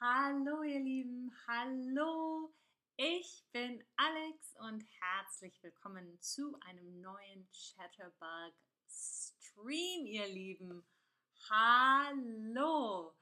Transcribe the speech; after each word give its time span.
Hallo 0.00 0.62
ihr 0.62 0.78
Lieben, 0.78 1.34
hallo, 1.48 2.54
ich 2.96 3.44
bin 3.50 3.84
Alex 3.96 4.54
und 4.60 4.84
herzlich 5.00 5.60
willkommen 5.60 6.20
zu 6.20 6.56
einem 6.60 7.00
neuen 7.00 7.48
Chatterbug 7.50 8.54
Stream, 8.88 10.06
ihr 10.06 10.28
Lieben. 10.28 10.86
Hallo! 11.50 13.12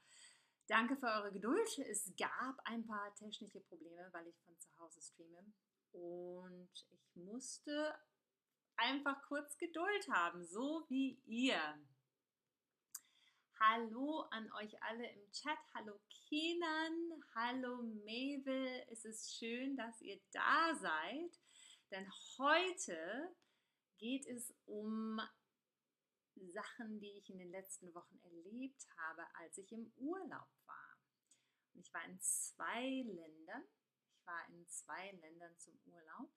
Danke 0.67 0.95
für 0.97 1.07
eure 1.07 1.31
Geduld. 1.31 1.67
Es 1.79 2.13
gab 2.15 2.59
ein 2.65 2.85
paar 2.85 3.11
technische 3.15 3.59
Probleme, 3.61 4.09
weil 4.11 4.27
ich 4.27 4.37
von 4.45 4.55
zu 4.59 4.69
Hause 4.77 5.01
streame 5.01 5.51
und 5.93 6.69
ich 6.91 7.15
musste 7.15 7.97
einfach 8.75 9.19
kurz 9.23 9.57
Geduld 9.57 10.07
haben, 10.11 10.45
so 10.45 10.85
wie 10.89 11.19
ihr. 11.25 11.59
Hallo 13.59 14.21
an 14.29 14.51
euch 14.53 14.83
alle 14.83 15.09
im 15.09 15.31
Chat. 15.31 15.57
Hallo 15.73 15.99
Kenan. 16.09 17.23
Hallo 17.33 17.81
Mabel. 17.81 18.85
Es 18.91 19.03
ist 19.03 19.35
schön, 19.35 19.75
dass 19.75 19.99
ihr 20.01 20.19
da 20.31 20.75
seid. 20.75 21.39
Denn 21.89 22.07
heute 22.37 23.35
geht 23.97 24.27
es 24.27 24.53
um 24.65 25.19
Sachen, 26.35 26.99
die 26.99 27.17
ich 27.17 27.31
in 27.31 27.39
den 27.39 27.49
letzten 27.49 27.95
Wochen 27.95 28.19
erlebt 28.19 28.85
habe, 28.95 29.23
als 29.33 29.57
ich 29.57 29.71
im 29.71 29.91
Urlaub 29.97 30.49
war. 30.67 30.99
ich 31.73 31.91
war 31.91 32.05
in 32.05 32.19
zwei 32.19 33.01
Ländern. 33.07 33.63
Ich 34.11 34.27
war 34.27 34.47
in 34.49 34.67
zwei 34.67 35.11
Ländern 35.13 35.57
zum 35.57 35.79
Urlaub. 35.85 36.31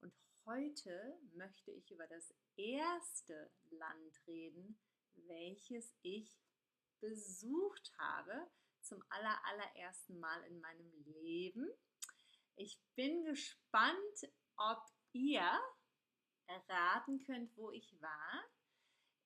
Und 0.00 0.12
heute 0.46 1.16
möchte 1.32 1.70
ich 1.70 1.92
über 1.92 2.08
das 2.08 2.34
erste 2.56 3.52
Land 3.70 4.26
reden, 4.26 4.80
welches 5.14 5.94
ich 6.02 6.40
besucht 7.00 7.92
habe, 7.98 8.50
zum 8.82 9.02
aller, 9.08 9.38
allerersten 9.44 10.18
Mal 10.18 10.42
in 10.44 10.60
meinem 10.60 10.92
Leben. 11.04 11.68
Ich 12.56 12.80
bin 12.94 13.24
gespannt, 13.24 14.28
ob 14.56 14.82
ihr 15.12 15.48
erraten 16.46 17.24
könnt, 17.24 17.56
wo 17.56 17.70
ich 17.70 18.00
war. 18.00 18.44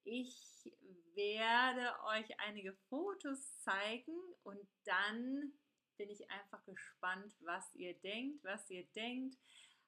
Ich 0.05 0.71
werde 1.15 1.99
euch 2.05 2.39
einige 2.41 2.75
Fotos 2.89 3.59
zeigen 3.61 4.19
und 4.43 4.61
dann 4.85 5.55
bin 5.97 6.11
ich 6.11 6.31
einfach 6.31 6.63
gespannt, 6.65 7.35
was 7.41 7.75
ihr 7.75 7.95
denkt, 8.01 8.45
was 8.45 8.69
ihr 8.69 8.85
denkt. 8.93 9.37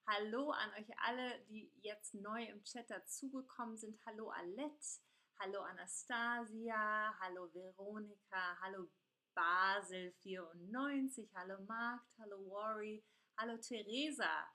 Hallo 0.07 0.51
an 0.51 0.71
euch 0.79 0.89
alle, 1.01 1.45
die 1.47 1.71
jetzt 1.83 2.15
neu 2.15 2.45
im 2.45 2.63
Chat 2.65 2.89
dazugekommen 2.89 3.77
sind. 3.77 3.99
Hallo 4.07 4.31
Alette. 4.31 5.01
Hallo 5.39 5.61
Anastasia, 5.61 7.15
hallo 7.21 7.51
Veronika, 7.53 8.57
hallo 8.63 8.89
Basel 9.35 10.15
94, 10.23 11.29
hallo 11.35 11.61
Markt, 11.67 12.07
hallo 12.19 12.39
Worry, 12.49 13.05
hallo 13.37 13.59
Theresa. 13.59 14.49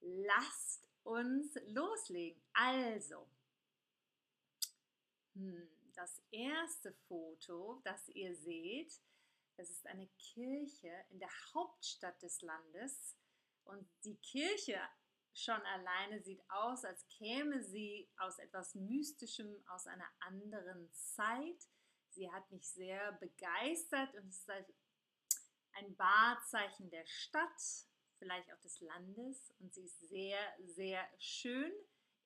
Lasst 0.00 0.86
uns 1.02 1.58
loslegen. 1.68 2.42
Also, 2.52 3.26
hm, 5.34 5.66
das 5.94 6.20
erste 6.30 6.92
Foto, 7.08 7.80
das 7.82 8.06
ihr 8.10 8.36
seht, 8.36 8.92
das 9.56 9.70
ist 9.70 9.86
eine 9.86 10.08
Kirche 10.18 11.06
in 11.08 11.18
der 11.20 11.32
Hauptstadt 11.54 12.20
des 12.22 12.42
Landes. 12.42 13.16
Und 13.64 13.88
die 14.04 14.16
Kirche 14.16 14.78
schon 15.34 15.60
alleine 15.62 16.22
sieht 16.22 16.42
aus, 16.50 16.84
als 16.84 17.06
käme 17.08 17.62
sie 17.62 18.10
aus 18.18 18.38
etwas 18.38 18.74
Mystischem, 18.74 19.62
aus 19.68 19.86
einer 19.86 20.08
anderen 20.20 20.90
Zeit. 20.92 21.68
Sie 22.10 22.30
hat 22.30 22.50
mich 22.50 22.68
sehr 22.68 23.12
begeistert 23.12 24.14
und 24.14 24.28
es 24.28 24.40
ist 24.40 24.48
halt 24.48 24.66
ein 25.72 25.98
Wahrzeichen 25.98 26.90
der 26.90 27.06
Stadt, 27.06 27.86
vielleicht 28.18 28.52
auch 28.52 28.60
des 28.60 28.80
Landes. 28.80 29.54
Und 29.60 29.72
sie 29.72 29.84
ist 29.84 30.00
sehr, 30.08 30.40
sehr 30.58 31.08
schön, 31.18 31.72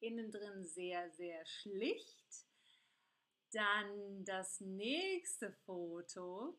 innen 0.00 0.31
drin 0.31 0.65
sehr, 0.65 1.11
sehr 1.12 1.45
schlicht. 1.47 2.47
Dann 3.53 4.25
das 4.25 4.61
nächste 4.61 5.53
Foto 5.65 6.59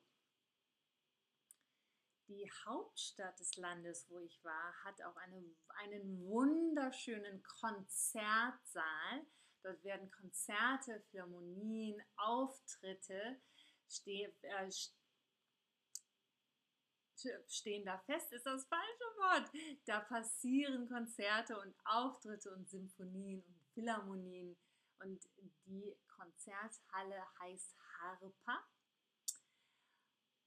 die 2.28 2.50
Hauptstadt 2.66 3.40
des 3.40 3.56
Landes, 3.58 4.06
wo 4.10 4.20
ich 4.20 4.44
war, 4.44 4.74
hat 4.84 5.02
auch 5.04 5.16
eine, 5.18 5.44
einen 5.78 6.26
wunderschönen 6.28 7.44
Konzertsaal. 7.44 9.26
Dort 9.64 9.84
werden 9.84 10.12
Konzerte, 10.12 11.02
Philharmonien, 11.10 12.02
Auftritte 12.18 13.42
steh, 13.88 14.32
äh, 14.42 14.70
stehen 17.48 17.86
da 17.86 17.98
fest, 18.00 18.32
ist 18.32 18.46
das 18.46 18.66
falsche 18.66 19.04
Wort. 19.18 19.52
Da 19.86 20.02
passieren 20.02 20.88
Konzerte 20.88 21.60
und 21.60 21.76
Auftritte 21.86 22.54
und 22.54 22.70
Symphonien 22.70 23.44
und 23.44 23.66
Philharmonien. 23.74 24.58
Und 25.00 25.28
die 25.66 25.96
Konzerthalle 26.08 27.26
heißt 27.40 27.76
Harpa. 28.00 28.64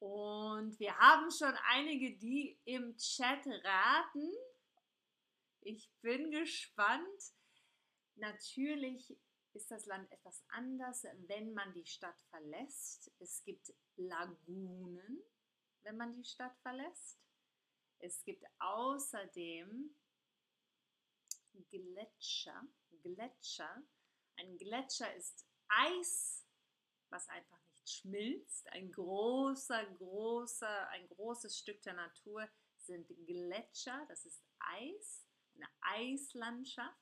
Und 0.01 0.79
wir 0.79 0.97
haben 0.97 1.31
schon 1.31 1.55
einige, 1.71 2.17
die 2.17 2.59
im 2.65 2.97
Chat 2.97 3.47
raten. 3.47 4.33
Ich 5.63 5.91
bin 6.01 6.31
gespannt. 6.31 7.35
Natürlich 8.15 9.17
ist 9.55 9.71
das 9.71 9.87
Land 9.87 10.11
etwas 10.13 10.45
anders, 10.49 11.05
wenn 11.27 11.53
man 11.53 11.73
die 11.73 11.87
Stadt 11.87 12.21
verlässt. 12.31 13.11
Es 13.19 13.43
gibt 13.45 13.73
Lagunen, 13.97 15.23
wenn 15.83 15.97
man 15.97 16.15
die 16.15 16.25
Stadt 16.25 16.57
verlässt. 16.59 17.19
Es 17.99 18.23
gibt 18.25 18.45
außerdem 18.59 19.95
Gletscher. 21.71 22.65
Gletscher. 23.03 23.83
Ein 24.37 24.57
Gletscher 24.59 25.13
ist 25.17 25.45
Eis, 25.69 26.47
was 27.11 27.29
einfach 27.29 27.68
schmilzt. 27.91 28.69
Ein 28.73 28.93
großer, 28.93 29.85
großer, 29.97 30.89
ein 30.91 31.09
großes 31.09 31.59
Stück 31.59 31.83
der 31.83 31.95
Natur 31.95 32.49
sind 32.79 33.09
Gletscher, 33.27 34.05
das 34.09 34.25
ist 34.25 34.43
Eis, 34.59 35.27
eine 35.55 35.69
Eislandschaft. 35.81 36.97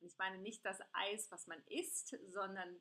Und 0.00 0.08
ich 0.08 0.18
meine 0.18 0.38
nicht 0.38 0.64
das 0.64 0.78
Eis, 0.92 1.30
was 1.30 1.46
man 1.46 1.62
isst, 1.68 2.16
sondern 2.28 2.80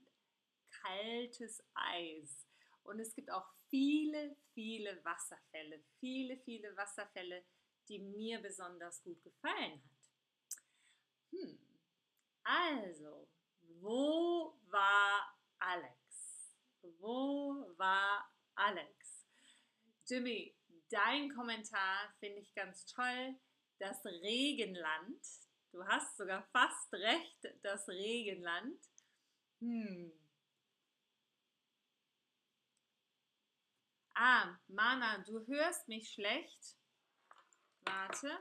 kaltes 0.70 1.64
Eis. 1.74 2.46
Und 2.84 3.00
es 3.00 3.16
gibt 3.16 3.32
auch 3.32 3.48
viele, 3.70 4.36
viele 4.54 5.04
Wasserfälle, 5.04 5.84
viele, 6.00 6.38
viele 6.38 6.76
Wasserfälle, 6.76 7.44
die 7.88 8.00
mir 8.00 8.42
besonders 8.42 9.02
gut 9.04 9.22
gefallen 9.24 9.82
hat. 9.84 10.60
Hm. 11.32 11.60
Also, 12.44 13.28
wo 13.80 14.60
war 14.68 15.36
Alex? 15.60 16.05
Wo 17.00 17.66
war 17.78 18.32
Alex? 18.56 19.26
Jimmy, 20.08 20.56
dein 20.90 21.34
Kommentar 21.34 22.14
finde 22.20 22.40
ich 22.40 22.54
ganz 22.54 22.86
toll. 22.86 23.36
Das 23.80 24.06
Regenland. 24.06 25.22
Du 25.72 25.86
hast 25.86 26.16
sogar 26.16 26.44
fast 26.52 26.94
recht, 26.94 27.48
das 27.62 27.88
Regenland. 27.90 28.80
Hm. 29.60 30.12
Ah, 34.14 34.58
Mana, 34.68 35.18
du 35.20 35.46
hörst 35.46 35.88
mich 35.90 36.10
schlecht. 36.14 36.78
Warte. 37.84 38.40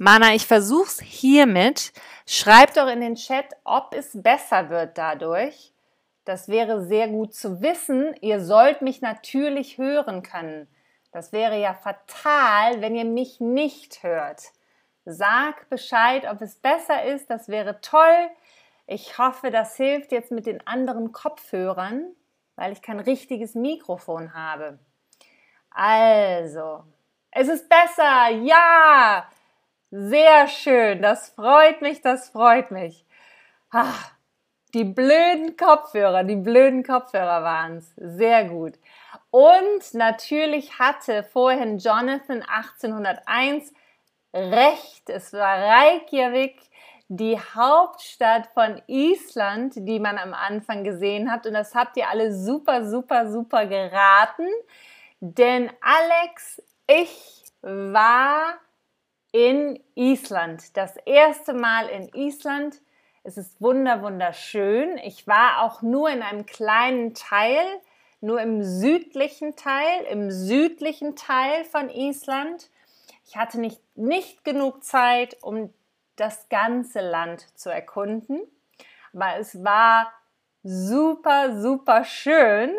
Mana, 0.00 0.32
ich 0.32 0.46
versuch's 0.46 1.00
hiermit. 1.00 1.92
Schreibt 2.24 2.76
doch 2.76 2.86
in 2.86 3.00
den 3.00 3.16
Chat, 3.16 3.46
ob 3.64 3.92
es 3.92 4.10
besser 4.14 4.70
wird 4.70 4.96
dadurch. 4.96 5.72
Das 6.24 6.46
wäre 6.46 6.84
sehr 6.84 7.08
gut 7.08 7.34
zu 7.34 7.60
wissen. 7.62 8.14
Ihr 8.20 8.40
sollt 8.40 8.80
mich 8.80 9.00
natürlich 9.00 9.76
hören 9.76 10.22
können. 10.22 10.68
Das 11.10 11.32
wäre 11.32 11.60
ja 11.60 11.74
fatal, 11.74 12.80
wenn 12.80 12.94
ihr 12.94 13.06
mich 13.06 13.40
nicht 13.40 14.04
hört. 14.04 14.52
Sag 15.04 15.68
Bescheid, 15.68 16.30
ob 16.30 16.42
es 16.42 16.54
besser 16.54 17.02
ist. 17.02 17.28
Das 17.28 17.48
wäre 17.48 17.80
toll. 17.80 18.30
Ich 18.86 19.18
hoffe, 19.18 19.50
das 19.50 19.74
hilft 19.74 20.12
jetzt 20.12 20.30
mit 20.30 20.46
den 20.46 20.64
anderen 20.64 21.10
Kopfhörern, 21.10 22.04
weil 22.54 22.70
ich 22.70 22.82
kein 22.82 23.00
richtiges 23.00 23.56
Mikrofon 23.56 24.32
habe. 24.32 24.78
Also, 25.70 26.84
es 27.32 27.48
ist 27.48 27.68
besser. 27.68 28.28
Ja! 28.28 29.28
Sehr 29.90 30.48
schön, 30.48 31.00
das 31.02 31.30
freut 31.30 31.80
mich, 31.82 32.00
das 32.02 32.28
freut 32.30 32.70
mich. 32.70 33.06
Ach, 33.70 34.12
Die 34.74 34.84
blöden 34.84 35.56
Kopfhörer, 35.56 36.24
die 36.24 36.36
blöden 36.36 36.84
Kopfhörer 36.84 37.42
waren 37.42 37.78
es. 37.78 37.94
Sehr 37.96 38.44
gut. 38.46 38.74
Und 39.30 39.94
natürlich 39.94 40.78
hatte 40.78 41.24
vorhin 41.24 41.78
Jonathan 41.78 42.42
1801 42.42 43.72
recht. 44.34 45.10
Es 45.10 45.32
war 45.32 45.58
Reykjavik, 45.58 46.60
die 47.08 47.38
Hauptstadt 47.38 48.48
von 48.54 48.82
Island, 48.88 49.74
die 49.76 50.00
man 50.00 50.18
am 50.18 50.34
Anfang 50.34 50.84
gesehen 50.84 51.30
hat. 51.32 51.46
Und 51.46 51.54
das 51.54 51.74
habt 51.74 51.96
ihr 51.96 52.08
alle 52.08 52.34
super, 52.34 52.86
super, 52.86 53.30
super 53.30 53.66
geraten. 53.66 54.48
Denn 55.20 55.70
Alex, 55.80 56.62
ich 56.86 57.44
war 57.62 58.54
in 59.32 59.82
Island. 59.94 60.76
Das 60.76 60.96
erste 61.04 61.52
Mal 61.52 61.88
in 61.88 62.08
Island. 62.14 62.80
Es 63.24 63.36
ist 63.36 63.60
wunder, 63.60 64.02
wunderschön. 64.02 64.98
Ich 64.98 65.26
war 65.26 65.62
auch 65.62 65.82
nur 65.82 66.08
in 66.08 66.22
einem 66.22 66.46
kleinen 66.46 67.14
Teil, 67.14 67.64
nur 68.20 68.40
im 68.40 68.62
südlichen 68.62 69.54
Teil, 69.56 70.04
im 70.10 70.30
südlichen 70.30 71.14
Teil 71.14 71.64
von 71.64 71.90
Island. 71.90 72.70
Ich 73.26 73.36
hatte 73.36 73.60
nicht, 73.60 73.80
nicht 73.96 74.44
genug 74.44 74.82
Zeit, 74.82 75.36
um 75.42 75.72
das 76.16 76.48
ganze 76.48 77.00
Land 77.00 77.46
zu 77.58 77.70
erkunden. 77.70 78.40
Aber 79.12 79.38
es 79.38 79.62
war 79.62 80.12
super, 80.62 81.60
super 81.60 82.04
schön. 82.04 82.74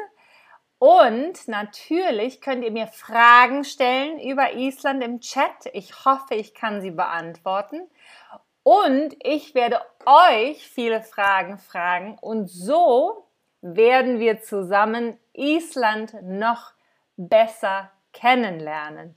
Und 0.79 1.49
natürlich 1.49 2.39
könnt 2.39 2.63
ihr 2.63 2.71
mir 2.71 2.87
Fragen 2.87 3.65
stellen 3.65 4.19
über 4.19 4.53
Island 4.53 5.03
im 5.03 5.19
Chat. 5.19 5.69
Ich 5.73 6.05
hoffe, 6.05 6.35
ich 6.35 6.53
kann 6.53 6.81
sie 6.81 6.91
beantworten. 6.91 7.81
Und 8.63 9.15
ich 9.21 9.55
werde 9.55 9.81
euch 10.05 10.67
viele 10.67 11.01
Fragen 11.01 11.57
fragen. 11.57 12.17
Und 12.21 12.47
so 12.49 13.27
werden 13.61 14.19
wir 14.19 14.41
zusammen 14.41 15.19
Island 15.33 16.15
noch 16.23 16.71
besser 17.17 17.91
kennenlernen. 18.13 19.15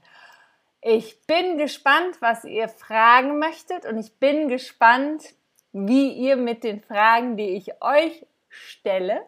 Ich 0.80 1.24
bin 1.26 1.58
gespannt, 1.58 2.16
was 2.20 2.44
ihr 2.44 2.68
fragen 2.68 3.38
möchtet 3.38 3.86
und 3.86 3.98
ich 3.98 4.18
bin 4.18 4.48
gespannt, 4.48 5.22
wie 5.72 6.12
ihr 6.12 6.36
mit 6.36 6.64
den 6.64 6.82
Fragen, 6.82 7.36
die 7.36 7.50
ich 7.50 7.80
euch 7.80 8.26
stelle, 8.48 9.24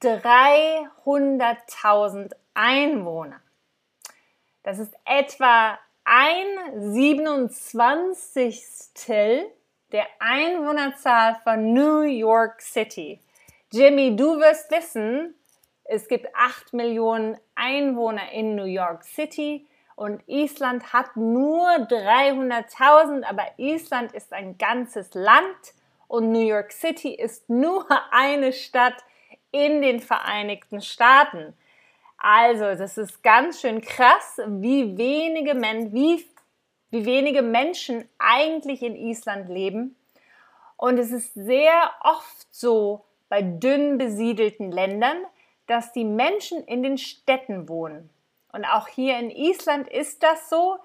300.000 0.00 2.32
Einwohner. 2.54 3.40
Das 4.62 4.78
ist 4.78 4.94
etwa 5.04 5.76
ein 6.04 6.92
27. 6.92 9.50
der 9.92 10.06
Einwohnerzahl 10.18 11.36
von 11.42 11.72
New 11.72 12.02
York 12.02 12.62
City. 12.62 13.20
Jimmy, 13.70 14.16
du 14.16 14.38
wirst 14.38 14.70
wissen, 14.70 15.34
es 15.84 16.08
gibt 16.08 16.34
8 16.34 16.72
Millionen 16.72 17.38
Einwohner 17.54 18.32
in 18.32 18.54
New 18.54 18.64
York 18.64 19.04
City 19.04 19.66
und 19.96 20.26
Island 20.28 20.92
hat 20.92 21.16
nur 21.16 21.68
300.000, 21.68 23.24
aber 23.24 23.46
Island 23.56 24.12
ist 24.12 24.32
ein 24.32 24.56
ganzes 24.58 25.14
Land 25.14 25.74
und 26.08 26.32
New 26.32 26.44
York 26.44 26.72
City 26.72 27.14
ist 27.14 27.48
nur 27.48 27.86
eine 28.10 28.52
Stadt 28.52 29.04
in 29.52 29.82
den 29.82 30.00
Vereinigten 30.00 30.80
Staaten. 30.80 31.54
Also, 32.16 32.74
das 32.74 32.98
ist 32.98 33.22
ganz 33.22 33.60
schön 33.60 33.80
krass, 33.80 34.40
wie 34.46 34.98
wenige, 34.98 35.54
Men 35.54 35.92
wie, 35.92 36.24
wie 36.90 37.06
wenige 37.06 37.42
Menschen 37.42 38.08
eigentlich 38.18 38.82
in 38.82 38.96
Island 38.96 39.48
leben. 39.48 39.94
Und 40.76 40.98
es 40.98 41.12
ist 41.12 41.34
sehr 41.34 41.92
oft 42.00 42.46
so 42.50 43.04
bei 43.28 43.42
dünn 43.42 43.98
besiedelten 43.98 44.72
Ländern, 44.72 45.18
dass 45.66 45.92
die 45.92 46.04
Menschen 46.04 46.64
in 46.64 46.82
den 46.82 46.98
Städten 46.98 47.68
wohnen. 47.68 48.10
Und 48.52 48.64
auch 48.64 48.88
hier 48.88 49.18
in 49.18 49.30
Island 49.30 49.88
ist 49.88 50.22
das 50.22 50.48
so. 50.48 50.78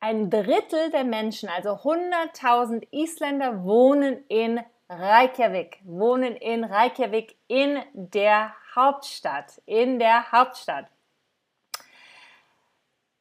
Ein 0.00 0.30
Drittel 0.30 0.90
der 0.90 1.04
Menschen, 1.04 1.48
also 1.48 1.70
100.000 1.70 2.86
Isländer, 2.90 3.64
wohnen 3.64 4.24
in 4.28 4.60
Reykjavik, 4.88 5.78
wohnen 5.84 6.34
in 6.36 6.64
Reykjavik 6.64 7.36
in 7.46 7.80
der 7.92 8.54
Hauptstadt, 8.74 9.60
in 9.66 9.98
der 9.98 10.32
Hauptstadt. 10.32 10.86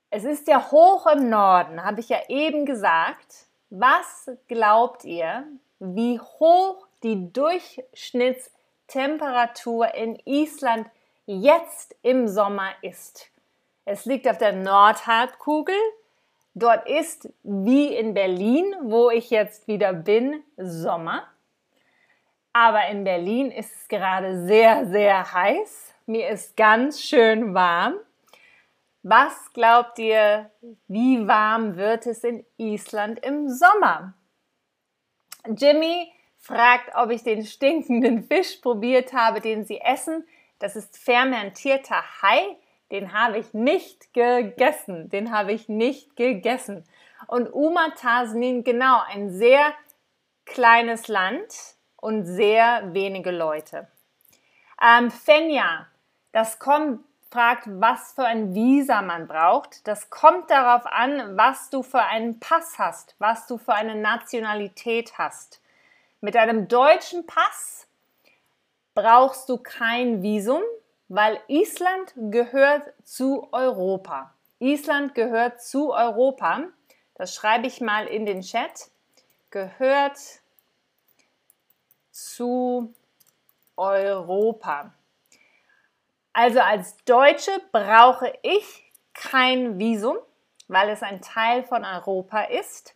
Es 0.10 0.24
ist 0.24 0.48
ja 0.48 0.72
hoch 0.72 1.06
im 1.08 1.30
Norden, 1.30 1.84
habe 1.84 2.00
ich 2.00 2.10
ja 2.10 2.18
eben 2.30 2.66
gesagt. 2.66 3.48
Was 3.70 4.32
glaubt 4.48 5.04
ihr, 5.04 5.46
wie 5.80 6.20
hoch 6.20 6.88
die 7.04 7.32
Durchschnitts 7.32 8.52
Temperatur 8.90 9.94
in 9.94 10.20
Island 10.26 10.90
jetzt 11.26 11.96
im 12.02 12.28
Sommer 12.28 12.72
ist. 12.82 13.28
Es 13.86 14.06
liegt 14.06 14.28
auf 14.28 14.38
der 14.40 14.54
Nordhalbkugel. 14.54 15.76
Dort 16.60 16.90
ist 16.90 17.30
wie 17.44 17.96
in 17.96 18.14
Berlin, 18.14 18.76
wo 18.84 19.10
ich 19.10 19.30
jetzt 19.30 19.70
wieder 19.70 19.94
bin, 19.94 20.44
Sommer. 20.58 21.24
Aber 22.52 22.86
in 22.88 23.06
Berlin 23.06 23.50
ist 23.50 23.74
es 23.74 23.88
gerade 23.88 24.46
sehr, 24.46 24.86
sehr 24.88 25.34
heiß. 25.34 25.94
Mir 26.06 26.28
ist 26.28 26.58
ganz 26.58 27.02
schön 27.02 27.54
warm. 27.54 27.94
Was 29.04 29.54
glaubt 29.54 30.00
ihr, 30.00 30.52
wie 30.90 31.26
warm 31.26 31.78
wird 31.78 32.06
es 32.06 32.26
in 32.26 32.46
Island 32.58 33.26
im 33.26 33.48
Sommer? 33.48 34.14
Jimmy 35.56 36.12
fragt, 36.38 36.94
ob 36.96 37.12
ich 37.12 37.24
den 37.24 37.46
stinkenden 37.46 38.24
Fisch 38.24 38.58
probiert 38.58 39.14
habe, 39.14 39.40
den 39.40 39.64
sie 39.64 39.80
essen. 39.80 40.28
Das 40.60 40.76
ist 40.76 40.98
fermentierter 40.98 42.04
Hai. 42.22 42.58
Den 42.92 43.14
habe 43.14 43.38
ich 43.38 43.54
nicht 43.54 44.14
gegessen. 44.14 45.10
Den 45.10 45.32
habe 45.32 45.52
ich 45.52 45.70
nicht 45.70 46.16
gegessen. 46.16 46.84
Und 47.28 47.54
Uma 47.54 47.90
Tasnin, 47.96 48.64
genau, 48.64 49.02
ein 49.08 49.32
sehr 49.32 49.74
kleines 50.46 51.08
Land 51.08 51.54
und 51.98 52.26
sehr 52.26 52.94
wenige 52.94 53.32
Leute. 53.32 53.88
Ähm, 54.82 55.12
Fenja, 55.12 55.88
das 56.32 56.60
kommt, 56.60 57.04
fragt, 57.30 57.66
was 57.68 58.14
für 58.14 58.26
ein 58.26 58.56
Visa 58.56 59.02
man 59.02 59.28
braucht. 59.28 59.88
Das 59.88 60.10
kommt 60.10 60.50
darauf 60.50 60.86
an, 60.88 61.38
was 61.38 61.70
du 61.70 61.84
für 61.84 62.02
einen 62.02 62.40
Pass 62.40 62.80
hast, 62.80 63.16
was 63.20 63.46
du 63.46 63.58
für 63.58 63.74
eine 63.74 63.96
Nationalität 63.96 65.18
hast. 65.18 65.62
Mit 66.22 66.36
einem 66.36 66.68
deutschen 66.68 67.26
Pass 67.28 67.88
brauchst 68.96 69.48
du 69.48 69.58
kein 69.58 70.24
Visum, 70.24 70.62
weil 71.10 71.42
Island 71.48 72.14
gehört 72.16 72.94
zu 73.04 73.50
Europa. 73.52 74.34
Island 74.60 75.16
gehört 75.16 75.62
zu 75.62 75.92
Europa. 75.92 76.66
Das 77.16 77.34
schreibe 77.34 77.68
ich 77.68 77.82
mal 77.82 78.06
in 78.06 78.26
den 78.26 78.42
Chat. 78.42 78.90
Gehört 79.50 80.18
zu 82.12 82.94
Europa. 83.76 84.94
Also 86.32 86.60
als 86.60 86.96
Deutsche 87.06 87.52
brauche 87.72 88.32
ich 88.44 88.92
kein 89.14 89.80
Visum, 89.80 90.18
weil 90.68 90.90
es 90.90 91.02
ein 91.02 91.22
Teil 91.22 91.64
von 91.64 91.84
Europa 91.84 92.44
ist. 92.44 92.96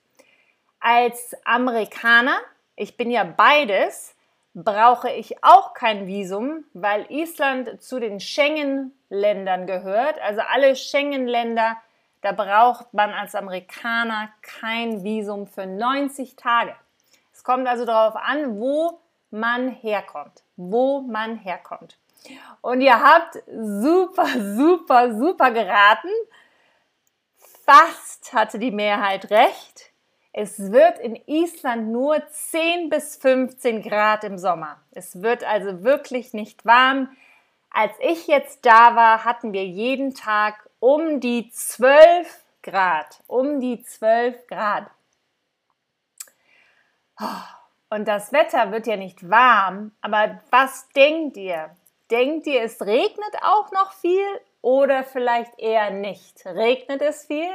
Als 0.79 1.35
Amerikaner, 1.45 2.37
ich 2.75 2.95
bin 2.95 3.09
ja 3.09 3.23
beides, 3.23 4.15
brauche 4.53 5.09
ich 5.09 5.43
auch 5.43 5.73
kein 5.73 6.07
Visum, 6.07 6.65
weil 6.73 7.05
Island 7.09 7.81
zu 7.81 7.99
den 7.99 8.19
Schengen-Ländern 8.19 9.65
gehört. 9.65 10.19
Also 10.21 10.41
alle 10.41 10.75
Schengen-Länder, 10.75 11.77
da 12.21 12.31
braucht 12.31 12.93
man 12.93 13.11
als 13.11 13.35
Amerikaner 13.35 14.29
kein 14.41 15.03
Visum 15.03 15.47
für 15.47 15.65
90 15.65 16.35
Tage. 16.35 16.75
Es 17.33 17.43
kommt 17.43 17.67
also 17.67 17.85
darauf 17.85 18.15
an, 18.15 18.59
wo 18.59 18.99
man 19.31 19.69
herkommt. 19.69 20.43
Wo 20.55 21.01
man 21.01 21.37
herkommt. 21.37 21.97
Und 22.61 22.81
ihr 22.81 23.01
habt 23.01 23.41
super, 23.47 24.27
super, 24.55 25.17
super 25.17 25.51
geraten. 25.51 26.09
Fast 27.65 28.33
hatte 28.33 28.59
die 28.59 28.71
Mehrheit 28.71 29.29
recht. 29.31 29.92
Es 30.35 30.71
wird 30.71 30.97
in 30.97 31.15
Island 31.27 31.89
nur 31.89 32.27
10 32.27 32.89
bis 32.89 33.17
15 33.17 33.83
Grad 33.83 34.23
im 34.23 34.39
Sommer. 34.39 34.81
Es 34.91 35.21
wird 35.21 35.43
also 35.43 35.83
wirklich 35.83 36.33
nicht 36.33 36.65
warm. 36.65 37.15
Als 37.69 37.93
ich 37.99 38.25
jetzt 38.25 38.65
da 38.65 38.95
war, 38.95 39.25
hatten 39.25 39.53
wir 39.53 39.63
jeden 39.63 40.15
Tag 40.15 40.67
um 40.79 41.19
die 41.19 41.51
12 41.51 42.43
Grad. 42.63 43.21
Um 43.27 43.59
die 43.59 43.83
12 43.83 44.47
Grad. 44.47 44.89
Und 47.91 48.07
das 48.07 48.33
Wetter 48.33 48.71
wird 48.71 48.87
ja 48.87 48.97
nicht 48.97 49.29
warm, 49.29 49.91
aber 50.01 50.41
was 50.49 50.89
denkt 50.89 51.37
ihr? 51.37 51.69
Denkt 52.09 52.47
ihr, 52.47 52.63
es 52.63 52.81
regnet 52.81 53.35
auch 53.43 53.71
noch 53.71 53.93
viel 53.93 54.25
oder 54.61 55.03
vielleicht 55.03 55.59
eher 55.59 55.91
nicht? 55.91 56.43
Regnet 56.43 57.03
es 57.03 57.27
viel 57.27 57.51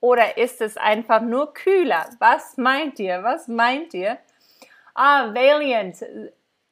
oder 0.00 0.38
ist 0.38 0.60
es 0.60 0.76
einfach 0.76 1.20
nur 1.20 1.52
kühler? 1.54 2.08
Was 2.18 2.56
meint 2.56 2.98
ihr? 2.98 3.22
Was 3.22 3.48
meint 3.48 3.94
ihr? 3.94 4.18
Ah, 4.94 5.34
Valiant. 5.34 5.96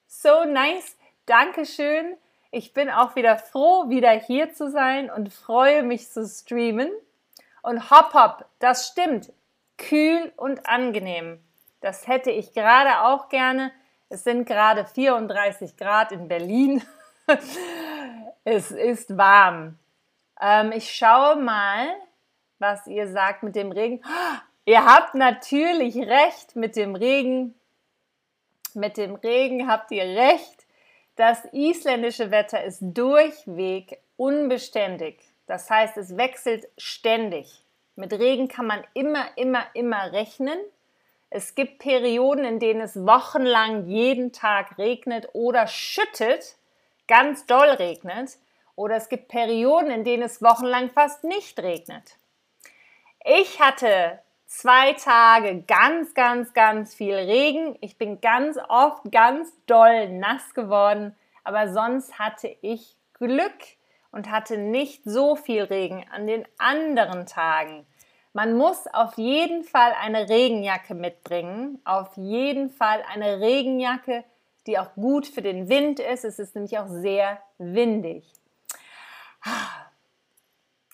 So 0.07 0.45
nice. 0.45 0.97
Dankeschön. 1.27 2.17
Ich 2.51 2.73
bin 2.73 2.89
auch 2.89 3.15
wieder 3.15 3.37
froh, 3.37 3.91
wieder 3.91 4.11
hier 4.11 4.55
zu 4.55 4.71
sein 4.71 5.11
und 5.11 5.33
freue 5.33 5.83
mich 5.83 6.11
zu 6.11 6.27
streamen. 6.27 6.91
Und 7.63 7.91
Hop 7.91 8.15
Hop, 8.15 8.47
das 8.59 8.89
stimmt. 8.89 9.31
Kühl 9.77 10.33
und 10.37 10.67
angenehm. 10.67 11.41
Das 11.81 12.09
hätte 12.09 12.31
ich 12.31 12.55
gerade 12.55 13.03
auch 13.03 13.29
gerne. 13.29 13.71
Es 14.09 14.25
sind 14.25 14.47
gerade 14.47 14.87
34 14.87 15.77
Grad 15.77 16.13
in 16.13 16.29
Berlin. 16.29 16.83
es 18.45 18.71
ist 18.71 19.17
warm. 19.17 19.79
Ähm, 20.41 20.73
ich 20.73 20.91
schaue 20.95 21.37
mal, 21.37 21.89
was 22.59 22.87
ihr 22.87 23.09
sagt 23.09 23.43
mit 23.43 23.57
dem 23.57 23.73
Regen. 23.73 24.03
Ihr 24.65 24.85
habt 24.85 25.15
natürlich 25.15 25.97
recht 25.97 26.57
mit 26.57 26.77
dem 26.77 26.95
Regen. 26.95 27.55
Mit 28.75 28.97
dem 28.97 29.15
Regen 29.15 29.69
habt 29.69 29.91
ihr 29.91 30.05
recht. 30.05 30.67
Das 31.17 31.45
isländische 31.53 32.31
Wetter 32.31 32.63
ist 32.63 32.81
durchweg 32.81 33.99
unbeständig. 34.17 35.19
Das 35.47 35.71
heißt, 35.71 35.97
es 35.97 36.17
wechselt 36.17 36.69
ständig. 36.77 37.65
Mit 37.97 38.13
Regen 38.13 38.49
kann 38.49 38.67
man 38.67 38.85
immer, 38.95 39.27
immer, 39.37 39.65
immer 39.75 40.13
rechnen. 40.13 40.59
Es 41.31 41.55
gibt 41.55 41.79
Perioden, 41.79 42.45
in 42.45 42.59
denen 42.59 42.81
es 42.81 42.95
wochenlang 42.95 43.87
jeden 43.87 44.33
Tag 44.33 44.79
regnet 44.79 45.29
oder 45.33 45.67
schüttet, 45.67 46.57
ganz 47.07 47.47
doll 47.47 47.69
regnet. 47.71 48.39
Oder 48.77 48.97
es 48.97 49.09
gibt 49.09 49.29
Perioden, 49.29 49.91
in 49.91 50.05
denen 50.05 50.23
es 50.23 50.41
wochenlang 50.41 50.91
fast 50.91 51.25
nicht 51.25 51.59
regnet. 51.59 52.17
Ich 53.31 53.61
hatte 53.61 54.21
zwei 54.47 54.95
Tage 54.95 55.63
ganz, 55.69 56.15
ganz, 56.15 56.55
ganz 56.55 56.95
viel 56.95 57.15
Regen. 57.15 57.77
Ich 57.83 57.99
bin 57.99 58.23
ganz 58.23 58.57
oft 58.71 59.13
ganz 59.13 59.53
doll 59.67 60.09
nass 60.09 60.55
geworden, 60.55 61.15
aber 61.45 61.71
sonst 61.71 62.19
hatte 62.19 62.57
ich 62.63 62.97
Glück 63.13 63.53
und 64.13 64.31
hatte 64.31 64.57
nicht 64.57 65.03
so 65.05 65.37
viel 65.37 65.65
Regen 65.65 66.07
an 66.11 66.27
den 66.27 66.49
anderen 66.57 67.27
Tagen. 67.27 67.87
Man 68.33 68.57
muss 68.57 68.87
auf 68.87 69.19
jeden 69.19 69.63
Fall 69.63 69.93
eine 70.01 70.31
Regenjacke 70.31 70.95
mitbringen, 70.95 71.83
auf 71.85 72.17
jeden 72.17 72.71
Fall 72.71 73.05
eine 73.13 73.41
Regenjacke, 73.41 74.25
die 74.67 74.79
auch 74.79 74.95
gut 74.95 75.27
für 75.27 75.43
den 75.43 75.69
Wind 75.69 76.01
ist. 76.01 76.25
Es 76.25 76.39
ist 76.39 76.55
nämlich 76.55 76.79
auch 76.79 76.89
sehr 76.89 77.43
windig. 77.59 78.25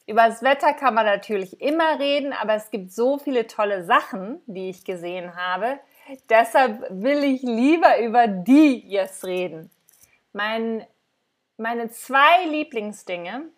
Über 0.07 0.29
das 0.29 0.43
Wetter 0.43 0.75
kann 0.75 0.95
man 0.95 1.07
natürlich 1.07 1.61
immer 1.61 1.99
reden, 1.99 2.33
aber 2.33 2.55
es 2.55 2.71
gibt 2.71 2.93
so 2.93 3.19
viele 3.19 3.47
tolle 3.47 3.85
Sachen, 3.85 4.43
die 4.47 4.69
ich 4.69 4.85
gesehen 4.85 5.35
habe. 5.35 5.79
Deshalb 6.29 6.87
will 6.91 7.25
ich 7.25 7.43
lieber 7.43 7.99
über 8.01 8.27
die 8.27 8.87
jetzt 8.87 9.25
reden. 9.25 9.71
Mein, 10.33 10.87
meine 11.57 11.91
zwei 11.91 12.45
Lieblingsdinge 12.47 13.49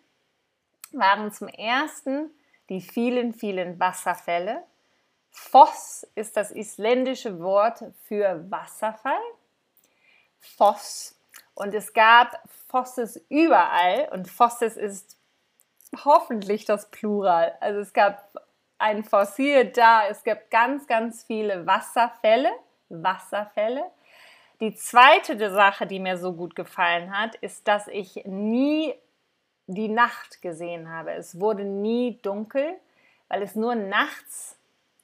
waren 0.93 1.31
zum 1.33 1.49
ersten 1.49 2.31
die 2.69 2.81
vielen, 2.81 3.33
vielen 3.33 3.79
Wasserfälle. 3.79 4.63
Foss 5.29 6.07
ist 6.15 6.37
das 6.37 6.51
isländische 6.51 7.39
Wort 7.39 7.83
für 8.07 8.49
Wasserfall. 8.49 9.21
Foss. 10.39 11.19
Und 11.53 11.73
es 11.73 11.93
gab 11.93 12.41
Fosses 12.67 13.21
überall 13.29 14.09
und 14.11 14.29
Fosses 14.29 14.77
ist 14.77 15.16
hoffentlich 16.05 16.65
das 16.65 16.89
Plural. 16.89 17.55
Also 17.59 17.79
es 17.79 17.93
gab 17.93 18.31
ein 18.77 19.03
Fossil 19.03 19.65
da, 19.71 20.07
es 20.07 20.23
gab 20.23 20.49
ganz, 20.49 20.87
ganz 20.87 21.23
viele 21.23 21.65
Wasserfälle. 21.65 22.51
Wasserfälle. 22.89 23.83
Die 24.59 24.73
zweite 24.73 25.51
Sache, 25.51 25.85
die 25.85 25.99
mir 25.99 26.17
so 26.17 26.33
gut 26.33 26.55
gefallen 26.55 27.15
hat, 27.17 27.35
ist, 27.35 27.67
dass 27.67 27.87
ich 27.87 28.23
nie 28.25 28.93
die 29.67 29.89
Nacht 29.89 30.41
gesehen 30.41 30.89
habe. 30.89 31.11
Es 31.11 31.39
wurde 31.39 31.63
nie 31.63 32.19
dunkel, 32.21 32.73
weil 33.27 33.41
es 33.41 33.55
nur 33.55 33.75
nachts 33.75 34.57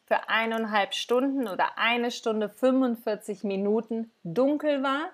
für 0.06 0.30
eineinhalb 0.30 0.94
Stunden 0.94 1.48
oder 1.48 1.78
eine 1.78 2.12
Stunde 2.12 2.50
45 2.50 3.44
Minuten 3.44 4.12
dunkel 4.24 4.82
war 4.82 5.10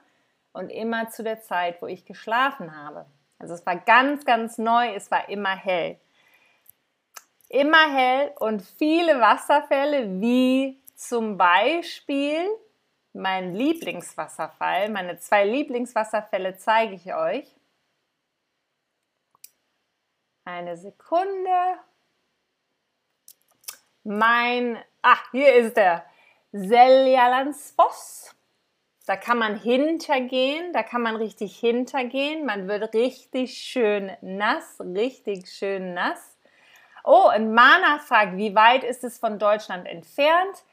und 0.53 0.69
immer 0.69 1.09
zu 1.09 1.23
der 1.23 1.41
Zeit, 1.41 1.81
wo 1.81 1.87
ich 1.87 2.05
geschlafen 2.05 2.75
habe. 2.75 3.05
Also 3.39 3.53
es 3.53 3.65
war 3.65 3.77
ganz, 3.77 4.25
ganz 4.25 4.57
neu, 4.57 4.93
es 4.93 5.09
war 5.09 5.29
immer 5.29 5.55
hell. 5.55 5.99
Immer 7.47 7.91
hell 7.91 8.33
und 8.39 8.61
viele 8.61 9.19
Wasserfälle, 9.19 10.21
wie 10.21 10.79
zum 10.95 11.37
Beispiel 11.37 12.47
mein 13.13 13.55
Lieblingswasserfall. 13.55 14.89
Meine 14.89 15.17
zwei 15.17 15.45
Lieblingswasserfälle 15.45 16.57
zeige 16.57 16.95
ich 16.95 17.13
euch. 17.13 17.55
Eine 20.43 20.77
Sekunde. 20.77 21.79
Mein, 24.03 24.77
ah, 25.01 25.17
hier 25.31 25.55
ist 25.55 25.77
der 25.77 26.05
Seljalandsfoss. 26.51 28.35
Da 29.09 29.15
kann 29.15 29.39
man 29.39 29.57
hintergehen, 29.59 30.71
da 30.71 30.83
kann 30.83 31.01
man 31.01 31.15
richtig 31.15 31.57
hintergehen. 31.57 32.45
Man 32.45 32.67
wird 32.67 32.93
richtig 32.93 33.57
schön 33.57 34.11
nass, 34.21 34.79
richtig 34.79 35.49
schön 35.49 35.95
nass. 35.95 36.37
Oh, 37.03 37.31
und 37.35 37.51
Mana 37.55 37.97
fragt, 37.97 38.37
wie 38.37 38.53
weit 38.53 38.83
ist 38.83 39.03
es 39.03 39.17
von 39.17 39.39
Deutschland 39.39 39.87
entfernt? 39.87 40.63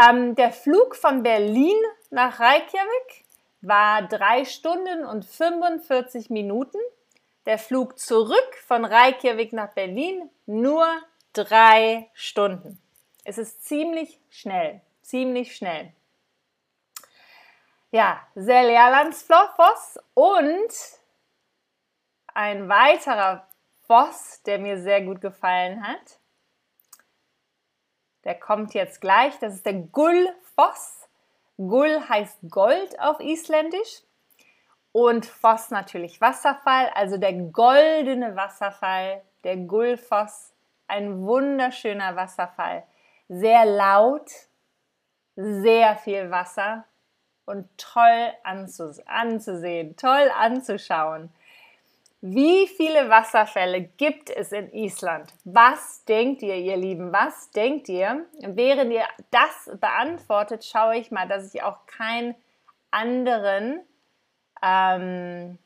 Ähm, 0.00 0.36
der 0.36 0.52
Flug 0.52 0.94
von 0.94 1.24
Berlin 1.24 1.74
nach 2.10 2.38
Reykjavik 2.38 3.24
war 3.62 4.02
drei 4.02 4.44
Stunden 4.44 5.04
und 5.04 5.24
45 5.24 6.30
Minuten. 6.30 6.78
Der 7.46 7.58
Flug 7.58 7.98
zurück 7.98 8.54
von 8.64 8.84
Reykjavik 8.84 9.52
nach 9.52 9.74
Berlin 9.74 10.30
nur 10.46 10.86
drei 11.32 12.08
Stunden. 12.14 12.80
Es 13.24 13.38
ist 13.38 13.66
ziemlich 13.66 14.20
schnell, 14.30 14.82
ziemlich 15.02 15.56
schnell 15.56 15.92
ja, 17.90 18.20
Seljalandsfoss 18.34 19.98
und 20.14 20.72
ein 22.34 22.68
weiterer 22.68 23.46
Boss, 23.88 24.42
der 24.44 24.58
mir 24.58 24.78
sehr 24.78 25.02
gut 25.02 25.20
gefallen 25.20 25.86
hat. 25.86 26.18
Der 28.24 28.34
kommt 28.34 28.74
jetzt 28.74 29.00
gleich. 29.00 29.38
Das 29.38 29.54
ist 29.54 29.66
der 29.66 29.74
Gullfoss. 29.74 31.08
Gull 31.56 32.06
heißt 32.08 32.38
Gold 32.50 33.00
auf 33.00 33.20
Isländisch 33.20 34.02
und 34.92 35.24
Foss 35.24 35.70
natürlich 35.70 36.20
Wasserfall, 36.20 36.90
also 36.94 37.16
der 37.16 37.32
goldene 37.32 38.36
Wasserfall, 38.36 39.22
der 39.44 39.56
Gullfoss, 39.56 40.52
ein 40.86 41.24
wunderschöner 41.26 42.14
Wasserfall, 42.14 42.86
sehr 43.28 43.64
laut, 43.64 44.30
sehr 45.34 45.96
viel 45.96 46.30
Wasser 46.30 46.84
und 47.46 47.68
toll 47.78 48.32
anzusehen, 48.44 49.96
toll 49.96 50.30
anzuschauen. 50.36 51.30
Wie 52.20 52.66
viele 52.66 53.08
Wasserfälle 53.08 53.82
gibt 53.82 54.30
es 54.30 54.50
in 54.50 54.72
Island? 54.72 55.32
Was 55.44 56.04
denkt 56.06 56.42
ihr, 56.42 56.56
ihr 56.56 56.76
Lieben? 56.76 57.12
Was 57.12 57.50
denkt 57.52 57.88
ihr? 57.88 58.26
Während 58.40 58.92
ihr 58.92 59.04
das 59.30 59.70
beantwortet, 59.80 60.64
schaue 60.64 60.96
ich 60.96 61.10
mal, 61.10 61.28
dass 61.28 61.54
ich 61.54 61.62
auch 61.62 61.86
keinen 61.86 62.34
anderen, 62.90 63.80
ähm, 64.62 65.58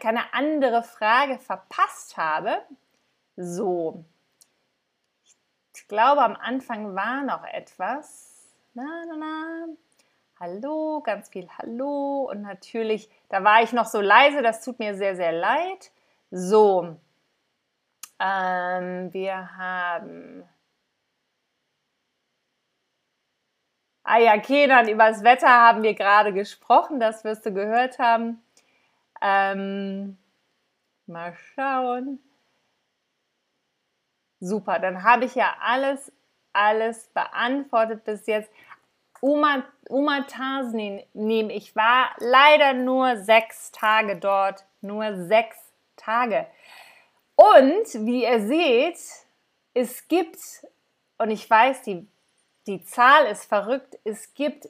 keine 0.00 0.32
andere 0.32 0.82
Frage 0.82 1.38
verpasst 1.38 2.16
habe. 2.16 2.62
So, 3.36 4.04
ich 5.76 5.86
glaube, 5.86 6.22
am 6.22 6.34
Anfang 6.34 6.96
war 6.96 7.22
noch 7.22 7.44
etwas. 7.44 8.52
Na, 8.74 9.04
na, 9.06 9.16
na. 9.16 9.66
Hallo, 10.40 11.00
ganz 11.04 11.28
viel 11.30 11.48
Hallo. 11.58 12.28
Und 12.30 12.42
natürlich, 12.42 13.10
da 13.28 13.42
war 13.42 13.62
ich 13.62 13.72
noch 13.72 13.86
so 13.86 14.00
leise, 14.00 14.40
das 14.40 14.64
tut 14.64 14.78
mir 14.78 14.94
sehr, 14.94 15.16
sehr 15.16 15.32
leid. 15.32 15.90
So, 16.30 16.96
ähm, 18.20 19.12
wir 19.12 19.56
haben. 19.56 20.44
Ah 24.04 24.18
ja, 24.18 24.38
Kenan, 24.38 24.88
über 24.88 25.08
das 25.08 25.24
Wetter 25.24 25.48
haben 25.48 25.82
wir 25.82 25.94
gerade 25.94 26.32
gesprochen, 26.32 27.00
das 27.00 27.24
wirst 27.24 27.44
du 27.44 27.52
gehört 27.52 27.98
haben. 27.98 28.40
Ähm, 29.20 30.18
mal 31.06 31.34
schauen. 31.34 32.20
Super, 34.40 34.78
dann 34.78 35.02
habe 35.02 35.24
ich 35.24 35.34
ja 35.34 35.56
alles, 35.60 36.12
alles 36.52 37.08
beantwortet 37.08 38.04
bis 38.04 38.26
jetzt. 38.26 38.50
Uma, 39.20 39.64
Uma 39.88 40.26
Tasnin 40.26 41.02
nehme 41.14 41.52
ich 41.52 41.74
war 41.74 42.10
leider 42.18 42.72
nur 42.72 43.16
sechs 43.16 43.72
Tage 43.72 44.16
dort. 44.16 44.64
Nur 44.80 45.26
sechs 45.26 45.56
Tage. 45.96 46.46
Und 47.34 48.06
wie 48.06 48.24
ihr 48.24 48.46
seht, 48.46 48.98
es 49.74 50.08
gibt, 50.08 50.38
und 51.18 51.30
ich 51.30 51.48
weiß, 51.48 51.82
die, 51.82 52.06
die 52.66 52.84
Zahl 52.84 53.26
ist 53.26 53.44
verrückt, 53.44 53.98
es 54.04 54.34
gibt 54.34 54.68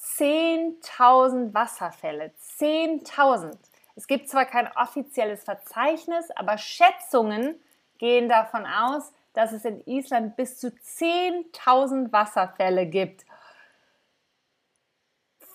10.000 0.00 1.52
Wasserfälle. 1.52 2.32
10.000. 2.58 3.56
Es 3.96 4.06
gibt 4.06 4.28
zwar 4.28 4.46
kein 4.46 4.70
offizielles 4.76 5.44
Verzeichnis, 5.44 6.30
aber 6.36 6.56
Schätzungen 6.56 7.60
gehen 7.98 8.28
davon 8.28 8.64
aus, 8.66 9.12
dass 9.32 9.52
es 9.52 9.64
in 9.64 9.80
Island 9.86 10.36
bis 10.36 10.58
zu 10.58 10.68
10.000 10.68 12.12
Wasserfälle 12.12 12.86
gibt. 12.86 13.24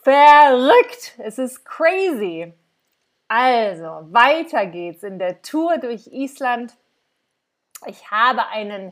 Verrückt! 0.03 1.15
Es 1.17 1.37
ist 1.37 1.65
crazy. 1.65 2.53
Also, 3.27 3.87
weiter 4.11 4.67
geht's 4.67 5.03
in 5.03 5.17
der 5.17 5.41
Tour 5.41 5.77
durch 5.79 6.07
Island. 6.07 6.73
Ich 7.87 8.11
habe 8.11 8.47
einen 8.47 8.91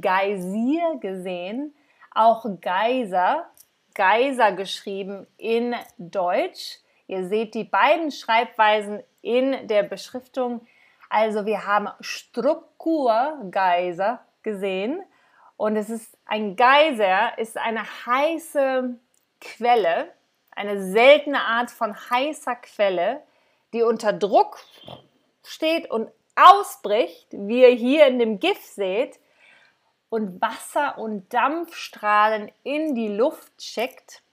Geysir 0.00 0.98
gesehen, 1.00 1.74
auch 2.10 2.46
Geyser, 2.60 3.46
Geyser 3.94 4.52
geschrieben 4.52 5.26
in 5.36 5.74
Deutsch. 5.98 6.78
Ihr 7.06 7.28
seht 7.28 7.54
die 7.54 7.64
beiden 7.64 8.10
Schreibweisen 8.10 9.02
in 9.20 9.68
der 9.68 9.82
Beschriftung. 9.82 10.66
Also 11.14 11.46
wir 11.46 11.64
haben 11.64 11.88
Strukturgeiser 12.00 14.26
gesehen 14.42 15.00
und 15.56 15.76
es 15.76 15.88
ist 15.88 16.18
ein 16.24 16.56
Geyser, 16.56 17.38
ist 17.38 17.56
eine 17.56 17.84
heiße 17.84 18.98
Quelle, 19.40 20.12
eine 20.50 20.82
seltene 20.82 21.40
Art 21.40 21.70
von 21.70 21.94
heißer 21.94 22.56
Quelle, 22.56 23.22
die 23.72 23.82
unter 23.82 24.12
Druck 24.12 24.58
steht 25.44 25.88
und 25.88 26.10
ausbricht, 26.34 27.28
wie 27.30 27.62
ihr 27.62 27.68
hier 27.68 28.08
in 28.08 28.18
dem 28.18 28.40
GIF 28.40 28.64
seht, 28.64 29.20
und 30.08 30.42
Wasser 30.42 30.98
und 30.98 31.32
Dampfstrahlen 31.32 32.50
in 32.64 32.96
die 32.96 33.06
Luft 33.06 33.62
schickt. 33.62 34.24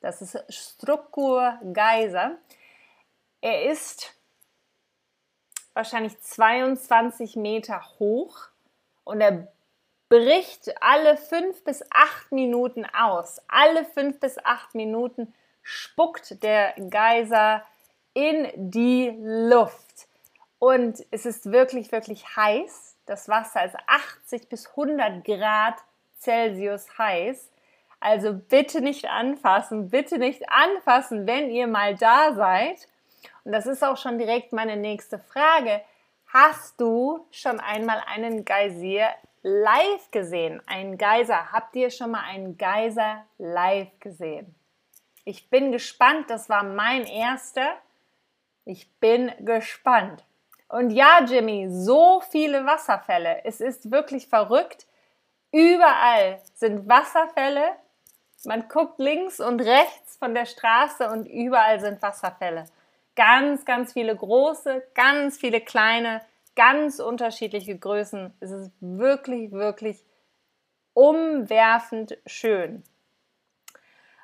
Das 0.00 0.22
ist 0.22 0.38
Strukturgeiser. 0.48 2.38
Er 3.40 3.64
ist 3.64 4.14
wahrscheinlich 5.78 6.20
22 6.20 7.36
Meter 7.36 7.80
hoch 8.00 8.48
und 9.04 9.20
er 9.20 9.46
bricht 10.08 10.74
alle 10.82 11.16
fünf 11.16 11.62
bis 11.62 11.84
acht 11.90 12.32
Minuten 12.32 12.84
aus. 12.84 13.40
Alle 13.46 13.84
fünf 13.84 14.18
bis 14.18 14.44
acht 14.44 14.74
Minuten 14.74 15.32
spuckt 15.62 16.42
der 16.42 16.74
Geyser 16.76 17.62
in 18.12 18.48
die 18.56 19.14
Luft. 19.20 20.08
Und 20.58 21.06
es 21.12 21.24
ist 21.24 21.52
wirklich, 21.52 21.92
wirklich 21.92 22.36
heiß. 22.36 22.96
Das 23.06 23.28
Wasser 23.28 23.64
ist 23.64 23.76
80 23.86 24.48
bis 24.48 24.66
100 24.70 25.24
Grad 25.24 25.76
Celsius 26.18 26.98
heiß. 26.98 27.50
Also 28.00 28.32
bitte 28.34 28.80
nicht 28.80 29.08
anfassen, 29.08 29.90
bitte 29.90 30.18
nicht 30.18 30.42
anfassen, 30.50 31.26
wenn 31.28 31.50
ihr 31.50 31.68
mal 31.68 31.94
da 31.94 32.34
seid. 32.34 32.88
Und 33.44 33.52
das 33.52 33.66
ist 33.66 33.82
auch 33.84 33.96
schon 33.96 34.18
direkt 34.18 34.52
meine 34.52 34.76
nächste 34.76 35.18
Frage. 35.18 35.80
Hast 36.32 36.80
du 36.80 37.26
schon 37.30 37.60
einmal 37.60 38.02
einen 38.06 38.44
Geysir 38.44 39.08
live 39.42 40.10
gesehen? 40.10 40.62
Einen 40.66 40.98
Geyser? 40.98 41.52
Habt 41.52 41.74
ihr 41.76 41.90
schon 41.90 42.10
mal 42.10 42.22
einen 42.22 42.58
Geyser 42.58 43.24
live 43.38 43.98
gesehen? 44.00 44.54
Ich 45.24 45.48
bin 45.50 45.72
gespannt. 45.72 46.28
Das 46.28 46.48
war 46.48 46.62
mein 46.62 47.06
erster. 47.06 47.76
Ich 48.64 48.90
bin 49.00 49.32
gespannt. 49.40 50.24
Und 50.68 50.90
ja, 50.90 51.20
Jimmy, 51.24 51.68
so 51.70 52.20
viele 52.30 52.66
Wasserfälle. 52.66 53.44
Es 53.44 53.60
ist 53.60 53.90
wirklich 53.90 54.28
verrückt. 54.28 54.86
Überall 55.50 56.40
sind 56.54 56.86
Wasserfälle. 56.88 57.70
Man 58.44 58.68
guckt 58.68 58.98
links 58.98 59.40
und 59.40 59.60
rechts 59.60 60.16
von 60.16 60.34
der 60.34 60.44
Straße 60.44 61.08
und 61.08 61.26
überall 61.26 61.80
sind 61.80 62.02
Wasserfälle. 62.02 62.66
Ganz, 63.18 63.64
ganz 63.64 63.94
viele 63.94 64.14
große, 64.14 64.80
ganz 64.94 65.38
viele 65.38 65.60
kleine, 65.60 66.20
ganz 66.54 67.00
unterschiedliche 67.00 67.76
Größen. 67.76 68.32
Es 68.38 68.52
ist 68.52 68.70
wirklich, 68.78 69.50
wirklich 69.50 70.04
umwerfend 70.94 72.16
schön. 72.26 72.84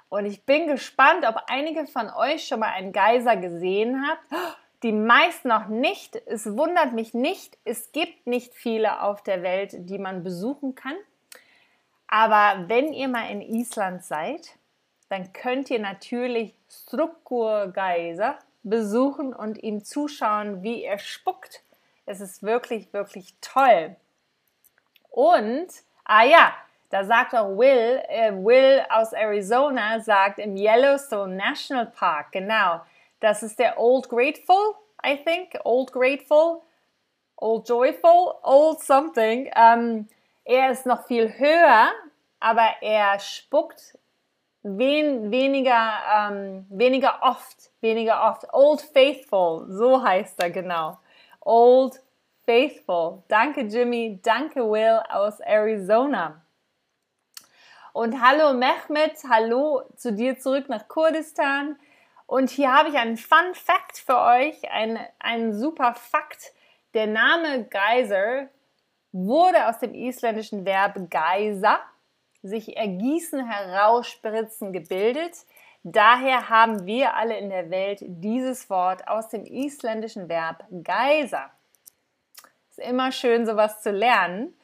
Und 0.08 0.26
ich 0.26 0.46
bin 0.46 0.68
gespannt, 0.68 1.26
ob 1.26 1.42
einige 1.48 1.88
von 1.88 2.08
euch 2.08 2.46
schon 2.46 2.60
mal 2.60 2.70
einen 2.70 2.92
Geyser 2.92 3.36
gesehen 3.36 4.06
habt. 4.06 4.54
Die 4.84 4.92
meisten 4.92 5.48
noch 5.48 5.66
nicht. 5.66 6.14
Es 6.26 6.46
wundert 6.56 6.92
mich 6.92 7.14
nicht. 7.14 7.58
Es 7.64 7.90
gibt 7.90 8.28
nicht 8.28 8.54
viele 8.54 9.02
auf 9.02 9.24
der 9.24 9.42
Welt, 9.42 9.72
die 9.76 9.98
man 9.98 10.22
besuchen 10.22 10.76
kann. 10.76 10.94
Aber 12.06 12.68
wenn 12.68 12.92
ihr 12.92 13.08
mal 13.08 13.28
in 13.28 13.40
Island 13.40 14.04
seid, 14.04 14.56
dann 15.08 15.32
könnt 15.32 15.68
ihr 15.68 15.80
natürlich 15.80 16.54
Strukkur 16.70 17.72
Geyser 17.72 18.38
besuchen 18.64 19.32
und 19.32 19.62
ihm 19.62 19.84
zuschauen, 19.84 20.62
wie 20.62 20.82
er 20.82 20.98
spuckt. 20.98 21.62
Es 22.06 22.20
ist 22.20 22.42
wirklich, 22.42 22.92
wirklich 22.92 23.34
toll. 23.40 23.96
Und, 25.10 25.68
ah 26.04 26.24
ja, 26.24 26.54
da 26.90 27.04
sagt 27.04 27.34
auch 27.34 27.56
Will, 27.56 28.02
äh, 28.08 28.32
Will 28.32 28.84
aus 28.90 29.12
Arizona 29.12 30.00
sagt 30.00 30.38
im 30.38 30.56
Yellowstone 30.56 31.34
National 31.36 31.86
Park, 31.86 32.32
genau, 32.32 32.80
das 33.20 33.42
ist 33.42 33.58
der 33.58 33.78
Old 33.78 34.08
Grateful, 34.08 34.74
I 35.04 35.16
think, 35.16 35.58
Old 35.64 35.92
Grateful, 35.92 36.62
Old 37.36 37.68
Joyful, 37.68 38.34
Old 38.42 38.80
Something. 38.80 39.50
Ähm, 39.56 40.08
er 40.44 40.70
ist 40.70 40.86
noch 40.86 41.06
viel 41.06 41.32
höher, 41.38 41.90
aber 42.40 42.68
er 42.80 43.18
spuckt 43.18 43.98
wen, 44.64 45.30
weniger, 45.30 45.92
ähm, 46.16 46.66
weniger 46.70 47.20
oft, 47.22 47.70
weniger 47.80 48.24
oft. 48.24 48.52
Old 48.52 48.80
Faithful, 48.80 49.66
so 49.68 50.02
heißt 50.02 50.42
er 50.42 50.50
genau. 50.50 50.98
Old 51.40 52.00
Faithful. 52.44 53.22
Danke 53.28 53.60
Jimmy, 53.62 54.20
danke 54.22 54.60
Will 54.68 55.00
aus 55.10 55.38
Arizona. 55.40 56.40
Und 57.92 58.20
hallo 58.20 58.54
Mehmet, 58.54 59.22
hallo 59.30 59.82
zu 59.96 60.12
dir 60.12 60.38
zurück 60.38 60.68
nach 60.68 60.88
Kurdistan. 60.88 61.76
Und 62.26 62.50
hier 62.50 62.72
habe 62.72 62.88
ich 62.88 62.96
einen 62.96 63.18
Fun 63.18 63.54
Fact 63.54 63.98
für 63.98 64.18
euch, 64.18 64.70
einen, 64.70 64.98
einen 65.20 65.52
super 65.52 65.94
Fakt. 65.94 66.52
Der 66.94 67.06
Name 67.06 67.64
Geyser 67.64 68.48
wurde 69.12 69.68
aus 69.68 69.78
dem 69.78 69.94
isländischen 69.94 70.64
Verb 70.64 70.98
Geyser 71.10 71.80
sich 72.44 72.76
ergießen, 72.76 73.44
herausspritzen 73.48 74.72
gebildet. 74.72 75.46
Daher 75.82 76.48
haben 76.48 76.86
wir 76.86 77.14
alle 77.14 77.36
in 77.38 77.50
der 77.50 77.70
Welt 77.70 78.00
dieses 78.02 78.70
Wort 78.70 79.08
aus 79.08 79.28
dem 79.28 79.44
isländischen 79.44 80.28
Verb 80.28 80.64
Geiser. 80.82 81.50
Ist 82.70 82.78
immer 82.78 83.12
schön, 83.12 83.46
sowas 83.46 83.82
zu 83.82 83.90
lernen. 83.90 84.54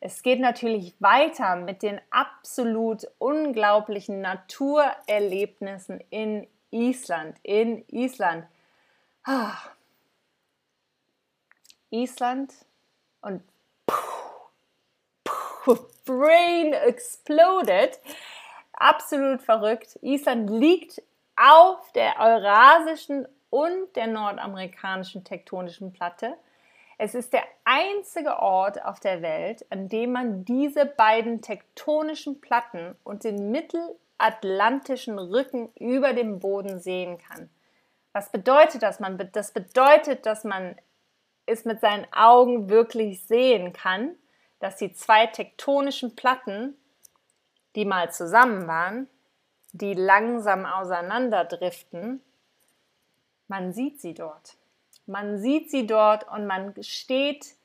Es 0.00 0.22
geht 0.22 0.40
natürlich 0.40 0.94
weiter 0.98 1.56
mit 1.56 1.82
den 1.82 2.00
absolut 2.10 3.06
unglaublichen 3.18 4.20
Naturerlebnissen 4.20 6.02
in 6.10 6.48
Island. 6.70 7.36
In 7.42 7.84
Island. 7.88 8.46
Island 11.90 12.54
und 13.20 13.42
Brain 16.04 16.72
exploded. 16.72 17.98
Absolut 18.72 19.42
verrückt. 19.42 19.98
Island 20.02 20.50
liegt 20.50 21.02
auf 21.36 21.92
der 21.92 22.18
eurasischen 22.18 23.26
und 23.50 23.94
der 23.96 24.06
nordamerikanischen 24.06 25.24
tektonischen 25.24 25.92
Platte. 25.92 26.36
Es 26.98 27.14
ist 27.14 27.32
der 27.32 27.44
einzige 27.64 28.38
Ort 28.40 28.84
auf 28.84 29.00
der 29.00 29.22
Welt, 29.22 29.64
an 29.70 29.88
dem 29.88 30.12
man 30.12 30.44
diese 30.44 30.84
beiden 30.84 31.40
tektonischen 31.40 32.40
Platten 32.40 32.94
und 33.04 33.24
den 33.24 33.50
mittelatlantischen 33.50 35.18
Rücken 35.18 35.70
über 35.78 36.12
dem 36.12 36.40
Boden 36.40 36.78
sehen 36.78 37.18
kann. 37.18 37.48
Was 38.12 38.30
bedeutet 38.30 38.82
das? 38.82 39.00
Man, 39.00 39.30
das 39.32 39.52
bedeutet, 39.52 40.26
dass 40.26 40.44
man 40.44 40.76
es 41.46 41.64
mit 41.64 41.80
seinen 41.80 42.06
Augen 42.12 42.68
wirklich 42.68 43.24
sehen 43.26 43.72
kann, 43.72 44.14
dass 44.60 44.76
die 44.76 44.92
zwei 44.92 45.26
tektonischen 45.26 46.14
Platten, 46.14 46.76
die 47.74 47.84
mal 47.84 48.12
zusammen 48.12 48.66
waren, 48.66 49.08
die 49.72 49.94
langsam 49.94 50.66
auseinanderdriften, 50.66 52.22
man 53.48 53.72
sieht 53.72 54.00
sie 54.00 54.14
dort. 54.14 54.56
Man 55.06 55.38
sieht 55.38 55.70
sie 55.70 55.86
dort 55.86 56.28
und 56.28 56.46
man 56.46 56.74
steht 56.82 57.56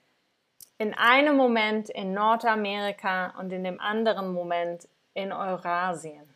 in 0.77 0.93
einem 0.93 1.38
Moment 1.38 1.89
in 1.89 2.13
Nordamerika 2.13 3.36
und 3.39 3.51
in 3.53 3.63
dem 3.63 3.79
anderen 3.79 4.34
Moment 4.34 4.88
in 5.13 5.31
Eurasien. 5.31 6.27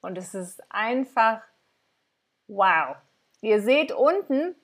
Und 0.00 0.16
es 0.16 0.34
ist 0.34 0.62
einfach 0.68 1.42
wow. 2.48 2.96
Ihr 3.40 3.60
seht 3.60 3.92
unten, 3.92 4.54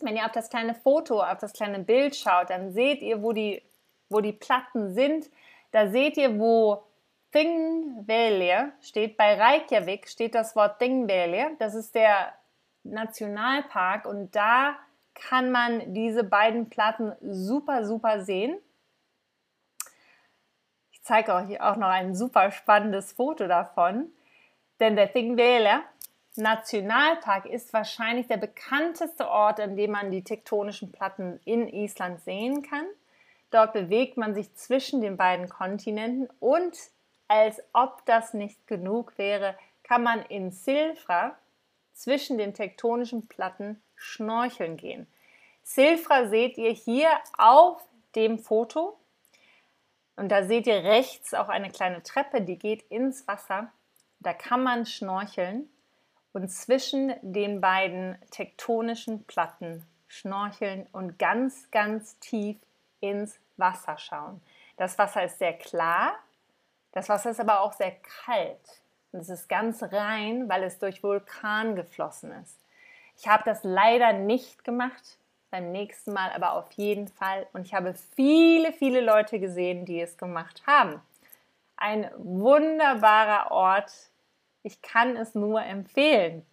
wenn 0.00 0.16
ihr 0.16 0.26
auf 0.26 0.32
das 0.32 0.50
kleine 0.50 0.74
Foto, 0.74 1.22
auf 1.22 1.38
das 1.38 1.52
kleine 1.52 1.80
Bild 1.80 2.14
schaut, 2.14 2.50
dann 2.50 2.72
seht 2.72 3.02
ihr, 3.02 3.22
wo 3.22 3.32
die, 3.32 3.62
wo 4.08 4.20
die 4.20 4.32
Platten 4.32 4.94
sind. 4.94 5.30
Da 5.70 5.88
seht 5.88 6.16
ihr, 6.16 6.38
wo 6.38 6.84
Thingvellir 7.32 8.72
steht. 8.80 9.16
Bei 9.16 9.38
Reykjavik 9.40 10.08
steht 10.08 10.34
das 10.34 10.56
Wort 10.56 10.78
Thingvellir. 10.78 11.50
Das 11.58 11.74
ist 11.74 11.94
der 11.94 12.32
Nationalpark 12.84 14.06
und 14.06 14.34
da 14.34 14.76
kann 15.14 15.50
man 15.50 15.92
diese 15.94 16.24
beiden 16.24 16.70
Platten 16.70 17.12
super, 17.20 17.84
super 17.84 18.22
sehen. 18.22 18.56
Ich 20.90 21.02
zeige 21.02 21.34
euch 21.34 21.60
auch 21.60 21.76
noch 21.76 21.88
ein 21.88 22.14
super 22.14 22.50
spannendes 22.50 23.12
Foto 23.12 23.46
davon. 23.46 24.10
Denn 24.80 24.96
der 24.96 25.12
Thingvellir 25.12 25.82
Nationalpark 26.36 27.46
ist 27.46 27.72
wahrscheinlich 27.72 28.28
der 28.28 28.36
bekannteste 28.36 29.28
Ort, 29.28 29.58
an 29.58 29.76
dem 29.76 29.90
man 29.90 30.12
die 30.12 30.22
tektonischen 30.22 30.92
Platten 30.92 31.40
in 31.44 31.68
Island 31.68 32.20
sehen 32.20 32.62
kann. 32.62 32.86
Dort 33.50 33.72
bewegt 33.72 34.16
man 34.16 34.34
sich 34.34 34.54
zwischen 34.54 35.00
den 35.00 35.16
beiden 35.16 35.48
Kontinenten 35.48 36.28
und 36.40 36.76
als 37.28 37.62
ob 37.72 38.04
das 38.06 38.34
nicht 38.34 38.66
genug 38.66 39.16
wäre, 39.18 39.56
kann 39.82 40.02
man 40.02 40.22
in 40.22 40.50
Silfra 40.50 41.36
zwischen 41.92 42.38
den 42.38 42.54
tektonischen 42.54 43.26
Platten 43.26 43.82
schnorcheln 43.96 44.76
gehen. 44.76 45.06
Silfra 45.62 46.28
seht 46.28 46.56
ihr 46.56 46.70
hier 46.70 47.08
auf 47.36 47.82
dem 48.14 48.38
Foto 48.38 48.98
und 50.16 50.30
da 50.30 50.44
seht 50.44 50.66
ihr 50.66 50.84
rechts 50.84 51.34
auch 51.34 51.48
eine 51.48 51.70
kleine 51.70 52.02
Treppe, 52.02 52.40
die 52.40 52.58
geht 52.58 52.82
ins 52.90 53.26
Wasser. 53.28 53.70
Da 54.20 54.32
kann 54.32 54.62
man 54.62 54.86
schnorcheln 54.86 55.68
und 56.32 56.48
zwischen 56.48 57.14
den 57.22 57.60
beiden 57.60 58.18
tektonischen 58.30 59.24
Platten 59.24 59.84
schnorcheln 60.06 60.86
und 60.92 61.18
ganz, 61.18 61.70
ganz 61.70 62.18
tief 62.18 62.56
ins 63.00 63.38
Wasser 63.56 63.98
schauen. 63.98 64.40
Das 64.76 64.98
Wasser 64.98 65.24
ist 65.24 65.38
sehr 65.38 65.54
klar, 65.54 66.14
das 66.92 67.08
Wasser 67.08 67.30
ist 67.30 67.40
aber 67.40 67.60
auch 67.60 67.72
sehr 67.72 67.92
kalt. 68.24 68.80
Und 69.12 69.20
es 69.20 69.28
ist 69.28 69.48
ganz 69.48 69.82
rein, 69.82 70.48
weil 70.48 70.62
es 70.64 70.78
durch 70.78 71.02
Vulkan 71.02 71.76
geflossen 71.76 72.32
ist. 72.42 72.58
Ich 73.16 73.26
habe 73.26 73.42
das 73.44 73.64
leider 73.64 74.12
nicht 74.12 74.64
gemacht, 74.64 75.18
beim 75.50 75.72
nächsten 75.72 76.12
Mal 76.12 76.30
aber 76.32 76.52
auf 76.52 76.70
jeden 76.72 77.08
Fall. 77.08 77.46
Und 77.52 77.66
ich 77.66 77.74
habe 77.74 77.94
viele, 78.14 78.72
viele 78.72 79.00
Leute 79.00 79.40
gesehen, 79.40 79.84
die 79.84 80.00
es 80.00 80.18
gemacht 80.18 80.62
haben. 80.66 81.00
Ein 81.76 82.10
wunderbarer 82.16 83.50
Ort, 83.50 83.92
ich 84.62 84.82
kann 84.82 85.16
es 85.16 85.34
nur 85.34 85.62
empfehlen. 85.62 86.44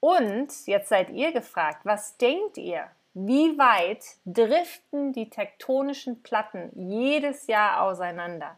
Und 0.00 0.66
jetzt 0.66 0.88
seid 0.88 1.10
ihr 1.10 1.32
gefragt, 1.32 1.84
was 1.84 2.16
denkt 2.16 2.56
ihr? 2.56 2.90
Wie 3.14 3.58
weit 3.58 4.04
driften 4.26 5.12
die 5.12 5.30
tektonischen 5.30 6.22
Platten 6.22 6.70
jedes 6.74 7.46
Jahr 7.46 7.82
auseinander? 7.82 8.56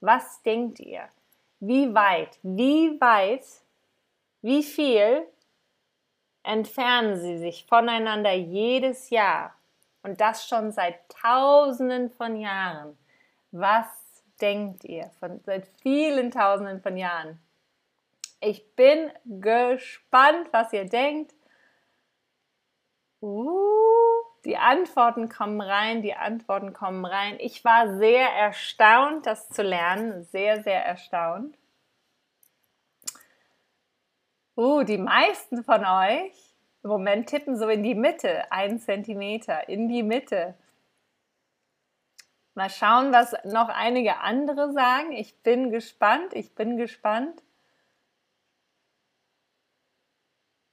Was 0.00 0.42
denkt 0.42 0.80
ihr? 0.80 1.08
Wie 1.60 1.94
weit, 1.94 2.38
wie 2.42 3.00
weit, 3.00 3.44
wie 4.42 4.62
viel 4.62 5.26
entfernen 6.42 7.20
sie 7.20 7.38
sich 7.38 7.66
voneinander 7.66 8.32
jedes 8.32 9.10
Jahr? 9.10 9.54
Und 10.02 10.20
das 10.20 10.48
schon 10.48 10.72
seit 10.72 10.96
Tausenden 11.10 12.10
von 12.10 12.36
Jahren. 12.36 12.96
Was 13.52 13.86
denkt 14.40 14.84
ihr? 14.84 15.10
Von, 15.20 15.40
seit 15.44 15.66
vielen 15.82 16.30
Tausenden 16.30 16.80
von 16.80 16.96
Jahren. 16.96 17.38
Ich 18.40 18.74
bin 18.74 19.10
gespannt, 19.26 20.48
was 20.52 20.72
ihr 20.72 20.86
denkt. 20.86 21.34
Uh, 23.20 24.22
die 24.44 24.56
Antworten 24.56 25.28
kommen 25.28 25.60
rein, 25.60 26.00
die 26.00 26.14
Antworten 26.14 26.72
kommen 26.72 27.04
rein. 27.04 27.36
Ich 27.38 27.64
war 27.64 27.98
sehr 27.98 28.28
erstaunt, 28.30 29.26
das 29.26 29.50
zu 29.50 29.62
lernen. 29.62 30.24
Sehr, 30.24 30.62
sehr 30.62 30.84
erstaunt. 30.84 31.58
Uh, 34.56 34.82
die 34.82 34.98
meisten 34.98 35.62
von 35.62 35.84
euch 35.84 36.54
im 36.82 36.90
Moment 36.90 37.28
tippen 37.28 37.58
so 37.58 37.68
in 37.68 37.82
die 37.82 37.94
Mitte, 37.94 38.50
ein 38.50 38.78
Zentimeter, 38.80 39.68
in 39.68 39.88
die 39.88 40.02
Mitte. 40.02 40.54
Mal 42.54 42.70
schauen, 42.70 43.12
was 43.12 43.34
noch 43.44 43.68
einige 43.68 44.18
andere 44.20 44.72
sagen. 44.72 45.12
Ich 45.12 45.42
bin 45.42 45.70
gespannt, 45.70 46.32
ich 46.32 46.54
bin 46.54 46.78
gespannt. 46.78 47.42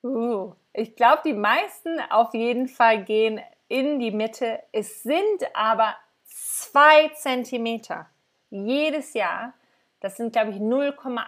Uh, 0.04 0.54
ich 0.78 0.96
glaube, 0.96 1.24
die 1.26 1.34
meisten 1.34 2.00
auf 2.12 2.36
jeden 2.36 2.68
Fall 2.68 3.04
gehen 3.04 3.42
in 3.68 4.00
die 4.00 4.12
Mitte. 4.12 4.62
Es 4.72 5.02
sind 5.02 5.56
aber 5.56 5.96
zwei 6.24 7.10
Zentimeter 7.16 8.08
jedes 8.52 9.14
Jahr. 9.14 9.56
Das 10.02 10.18
sind, 10.18 10.34
glaube 10.34 10.52
ich, 10.52 10.58
0,8 10.58 11.24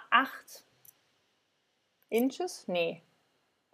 Inches? 2.10 2.68
Nee. 2.68 3.02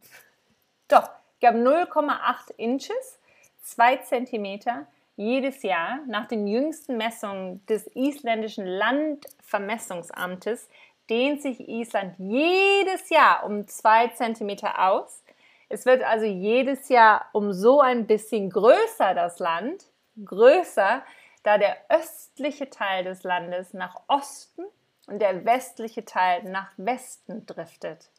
Doch, 0.88 1.10
ich 1.34 1.42
glaube 1.42 1.58
0,8 1.58 2.52
Inches, 2.56 3.20
zwei 3.62 3.98
Zentimeter 3.98 4.88
jedes 5.18 5.62
Jahr 5.62 6.00
nach 6.08 6.28
den 6.28 6.48
jüngsten 6.48 6.96
Messungen 6.96 7.66
des 7.66 7.86
isländischen 7.96 8.66
Landvermessungsamtes 8.66 10.70
dehnt 11.10 11.42
sich 11.42 11.68
Island 11.68 12.16
jedes 12.18 13.10
Jahr 13.10 13.46
um 13.46 13.68
zwei 13.68 14.08
Zentimeter 14.10 14.90
aus. 14.90 15.25
Es 15.70 15.86
wird 15.86 16.04
also 16.04 16.26
jedes 16.26 16.90
Jahr 16.90 17.30
um 17.34 17.54
so 17.54 17.82
ein 17.82 18.08
bisschen 18.08 18.50
größer 18.50 19.14
das 19.14 19.40
Land, 19.40 19.86
größer, 20.24 21.04
da 21.44 21.58
der 21.58 21.78
östliche 21.90 22.70
Teil 22.70 23.04
des 23.04 23.24
Landes 23.24 23.74
nach 23.74 24.02
Osten 24.08 24.64
und 25.08 25.20
der 25.20 25.46
westliche 25.46 26.06
Teil 26.06 26.44
nach 26.44 26.72
Westen 26.78 27.46
driftet. 27.46 28.10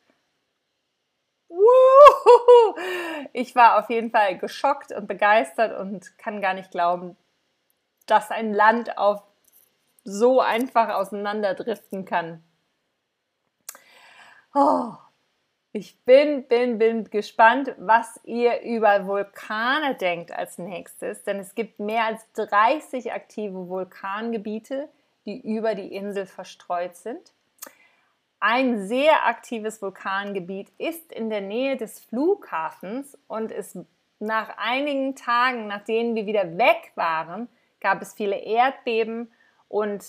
Ich 3.33 3.55
war 3.55 3.79
auf 3.79 3.91
jeden 3.91 4.11
Fall 4.11 4.39
geschockt 4.39 4.93
und 4.93 5.07
begeistert 5.07 5.79
und 5.79 6.19
kann 6.19 6.41
gar 6.41 6.55
nicht 6.55 6.71
glauben, 6.71 7.17
dass 8.07 8.31
ein 8.31 8.53
Land 8.53 8.99
auf 8.99 9.23
so 10.05 10.41
einfach 10.41 10.89
auseinanderdriften 10.95 12.05
kann. 12.05 12.43
Oh, 14.55 14.93
ich 15.77 15.99
bin, 16.05 16.45
bin, 16.45 16.79
bin 16.79 17.05
gespannt, 17.05 17.75
was 17.79 18.21
ihr 18.25 18.63
über 18.63 19.07
Vulkane 19.07 19.95
denkt 19.95 20.33
als 20.33 20.59
nächstes, 20.59 21.23
denn 21.23 21.39
es 21.39 21.55
gibt 21.55 21.81
mehr 21.81 22.05
als 22.05 22.23
30 22.33 23.13
aktive 23.13 23.69
Vulkangebiete 23.69 24.89
die 25.27 25.41
über 25.41 25.75
die 25.75 25.93
Insel 25.93 26.25
verstreut 26.25 26.97
sind. 26.97 27.33
Ein 28.39 28.87
sehr 28.87 29.27
aktives 29.27 29.83
Vulkangebiet 29.83 30.71
ist 30.79 31.13
in 31.13 31.31
der 31.31 31.41
Nähe 31.41 31.77
des 31.77 32.01
Flughafens 32.01 33.19
und 33.27 33.51
ist 33.51 33.79
nach 34.19 34.57
einigen 34.57 35.17
Tagen, 35.17 35.67
nachdem 35.67 36.15
wir 36.15 36.27
wieder 36.27 36.57
weg 36.57 36.93
waren, 36.95 37.49
gab 37.81 38.01
es 38.01 38.15
viele 38.15 38.37
Erdbeben 38.37 39.33
und 39.69 40.05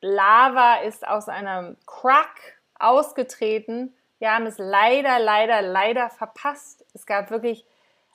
Lava 0.00 0.76
ist 0.76 1.06
aus 1.06 1.28
einem 1.28 1.76
Crack 1.86 2.58
ausgetreten. 2.78 3.94
Wir 4.18 4.32
haben 4.32 4.46
es 4.46 4.58
leider, 4.58 5.18
leider, 5.18 5.62
leider 5.62 6.10
verpasst. 6.10 6.84
Es 6.94 7.06
gab 7.06 7.30
wirklich 7.30 7.64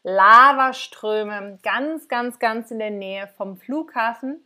Lavaströme 0.03 1.59
ganz, 1.63 2.09
ganz, 2.09 2.39
ganz 2.39 2.71
in 2.71 2.79
der 2.79 2.91
Nähe 2.91 3.27
vom 3.27 3.55
Flughafen. 3.57 4.45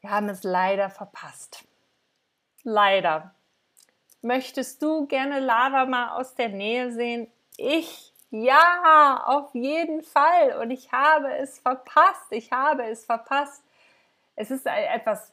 Wir 0.00 0.10
haben 0.10 0.28
es 0.28 0.42
leider 0.42 0.90
verpasst. 0.90 1.64
Leider. 2.62 3.34
Möchtest 4.20 4.82
du 4.82 5.06
gerne 5.06 5.40
Lava 5.40 5.86
mal 5.86 6.10
aus 6.18 6.34
der 6.34 6.50
Nähe 6.50 6.92
sehen? 6.92 7.32
Ich 7.56 8.12
ja, 8.30 9.22
auf 9.24 9.54
jeden 9.54 10.02
Fall. 10.02 10.58
Und 10.60 10.70
ich 10.70 10.92
habe 10.92 11.34
es 11.36 11.58
verpasst. 11.58 12.30
Ich 12.30 12.52
habe 12.52 12.84
es 12.86 13.06
verpasst. 13.06 13.64
Es 14.36 14.50
ist 14.50 14.66
etwas 14.66 15.32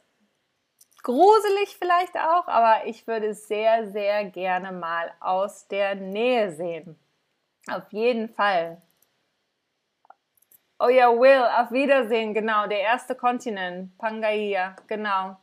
gruselig 1.06 1.78
vielleicht 1.78 2.18
auch, 2.18 2.48
aber 2.48 2.88
ich 2.88 3.08
würde 3.08 3.34
sehr, 3.34 3.92
sehr 3.92 4.26
gerne 4.26 4.72
mal 4.72 5.14
aus 5.20 5.68
der 5.68 5.96
Nähe 5.96 6.52
sehen. 6.52 7.00
Auf 7.70 7.92
jeden 7.92 8.28
Fall. 8.28 8.82
Oh 10.80 10.90
ja, 10.90 11.10
Will, 11.10 11.46
auf 11.58 11.72
Wiedersehen, 11.72 12.34
genau, 12.34 12.68
der 12.68 12.82
erste 12.82 13.16
Kontinent, 13.16 13.98
Pangaea, 13.98 14.76
genau. 14.88 15.38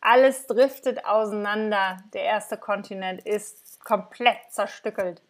Alles 0.00 0.46
driftet 0.46 1.04
auseinander. 1.04 1.96
Der 2.14 2.22
erste 2.22 2.56
Kontinent 2.56 3.26
ist 3.26 3.84
komplett 3.84 4.38
zerstückelt. 4.50 5.20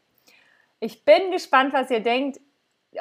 Ich 0.80 1.02
bin 1.04 1.30
gespannt, 1.30 1.72
was 1.72 1.90
ihr 1.90 2.00
denkt. 2.00 2.40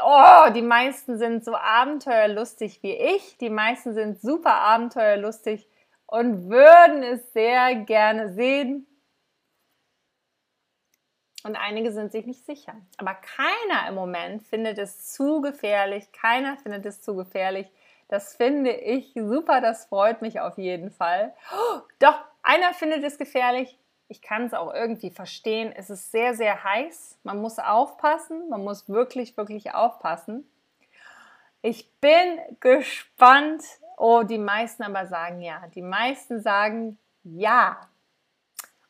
Oh, 0.03 0.49
die 0.53 0.61
meisten 0.61 1.17
sind 1.17 1.43
so 1.43 1.55
abenteuerlustig 1.55 2.81
wie 2.83 2.93
ich. 2.93 3.37
Die 3.37 3.49
meisten 3.49 3.93
sind 3.93 4.19
super 4.19 4.53
abenteuerlustig 4.55 5.67
und 6.07 6.49
würden 6.49 7.03
es 7.03 7.33
sehr 7.33 7.75
gerne 7.75 8.33
sehen. 8.33 8.87
Und 11.43 11.55
einige 11.55 11.91
sind 11.91 12.11
sich 12.11 12.25
nicht 12.25 12.45
sicher. 12.45 12.73
Aber 12.97 13.13
keiner 13.13 13.87
im 13.87 13.95
Moment 13.95 14.43
findet 14.43 14.79
es 14.79 15.13
zu 15.13 15.41
gefährlich. 15.41 16.11
Keiner 16.11 16.57
findet 16.57 16.85
es 16.87 17.01
zu 17.01 17.15
gefährlich. 17.15 17.71
Das 18.07 18.35
finde 18.35 18.71
ich 18.71 19.13
super, 19.13 19.61
das 19.61 19.85
freut 19.85 20.21
mich 20.21 20.39
auf 20.39 20.57
jeden 20.57 20.91
Fall. 20.91 21.35
Oh, 21.53 21.81
doch, 21.99 22.19
einer 22.41 22.73
findet 22.73 23.03
es 23.03 23.17
gefährlich. 23.17 23.77
Ich 24.07 24.21
kann 24.21 24.45
es 24.45 24.53
auch 24.53 24.73
irgendwie 24.73 25.09
verstehen. 25.09 25.73
Es 25.75 25.89
ist 25.89 26.11
sehr, 26.11 26.35
sehr 26.35 26.63
heiß. 26.63 27.17
Man 27.23 27.41
muss 27.41 27.57
aufpassen. 27.59 28.49
Man 28.49 28.63
muss 28.63 28.87
wirklich, 28.87 29.35
wirklich 29.37 29.73
aufpassen. 29.73 30.49
Ich 31.61 31.91
bin 31.99 32.39
gespannt. 32.59 33.63
Oh, 33.97 34.23
die 34.23 34.37
meisten 34.37 34.83
aber 34.83 35.07
sagen 35.07 35.41
ja. 35.41 35.65
Die 35.73 35.81
meisten 35.81 36.41
sagen 36.41 36.99
ja. 37.23 37.79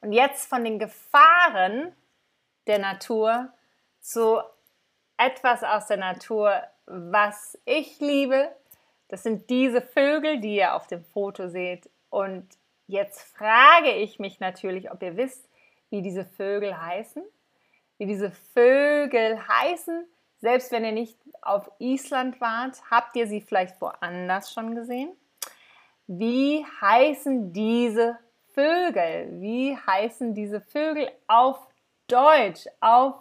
Und 0.01 0.11
jetzt 0.11 0.47
von 0.47 0.63
den 0.63 0.79
Gefahren 0.79 1.95
der 2.67 2.79
Natur 2.79 3.49
zu 4.01 4.41
etwas 5.17 5.63
aus 5.63 5.87
der 5.87 5.97
Natur, 5.97 6.61
was 6.85 7.57
ich 7.65 7.99
liebe, 7.99 8.51
das 9.07 9.23
sind 9.23 9.49
diese 9.49 9.81
Vögel, 9.81 10.39
die 10.39 10.57
ihr 10.57 10.75
auf 10.75 10.87
dem 10.87 11.03
Foto 11.03 11.47
seht. 11.47 11.89
Und 12.09 12.47
jetzt 12.87 13.21
frage 13.35 13.91
ich 13.91 14.19
mich 14.19 14.39
natürlich, 14.39 14.91
ob 14.91 15.01
ihr 15.03 15.17
wisst, 15.17 15.49
wie 15.89 16.01
diese 16.01 16.25
Vögel 16.25 16.79
heißen. 16.79 17.23
Wie 17.97 18.05
diese 18.05 18.31
Vögel 18.53 19.47
heißen. 19.47 20.05
Selbst 20.37 20.71
wenn 20.71 20.85
ihr 20.85 20.91
nicht 20.91 21.17
auf 21.41 21.71
Island 21.79 22.41
wart, 22.41 22.81
habt 22.91 23.15
ihr 23.15 23.27
sie 23.27 23.41
vielleicht 23.41 23.79
woanders 23.81 24.51
schon 24.53 24.75
gesehen. 24.75 25.09
Wie 26.07 26.65
heißen 26.81 27.53
diese 27.53 28.19
Vögel? 28.53 29.41
Wie 29.41 29.75
heißen 29.75 30.33
diese 30.33 30.61
Vögel 30.61 31.09
auf 31.27 31.57
Deutsch? 32.07 32.65
Auf 32.79 33.15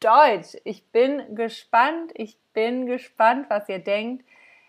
Deutsch. 0.00 0.56
Ich 0.64 0.86
bin 0.90 1.34
gespannt. 1.34 2.12
Ich 2.14 2.38
bin 2.52 2.86
gespannt, 2.86 3.46
was 3.50 3.68
ihr 3.68 3.78
denkt. 3.78 4.24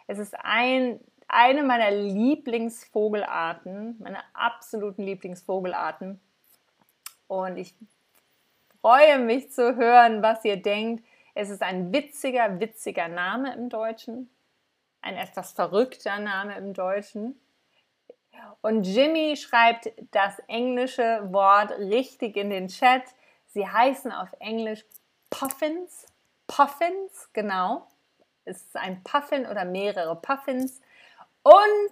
Es 0.07 0.19
ist 0.19 0.35
ein, 0.37 0.99
eine 1.27 1.63
meiner 1.63 1.91
Lieblingsvogelarten, 1.91 3.97
meine 3.99 4.19
absoluten 4.33 5.03
Lieblingsvogelarten. 5.03 6.19
Und 7.27 7.57
ich 7.57 7.73
freue 8.81 9.19
mich 9.19 9.51
zu 9.51 9.75
hören, 9.75 10.21
was 10.21 10.45
ihr 10.45 10.57
denkt. 10.57 11.03
Es 11.33 11.49
ist 11.49 11.61
ein 11.61 11.91
witziger, 11.91 12.59
witziger 12.59 13.07
Name 13.07 13.53
im 13.53 13.69
Deutschen. 13.69 14.29
Ein 15.01 15.17
etwas 15.17 15.51
verrückter 15.51 16.19
Name 16.19 16.57
im 16.57 16.73
Deutschen. 16.73 17.39
Und 18.61 18.83
Jimmy 18.83 19.35
schreibt 19.37 19.91
das 20.11 20.39
englische 20.47 21.27
Wort 21.31 21.71
richtig 21.79 22.37
in 22.37 22.49
den 22.49 22.67
Chat. 22.67 23.03
Sie 23.47 23.67
heißen 23.67 24.11
auf 24.11 24.29
Englisch 24.39 24.85
Puffins. 25.29 26.05
Puffins, 26.47 27.29
genau 27.33 27.87
ist 28.45 28.77
ein 28.77 29.03
Puffin 29.03 29.45
oder 29.45 29.65
mehrere 29.65 30.15
Puffins. 30.15 30.81
Und 31.45 31.91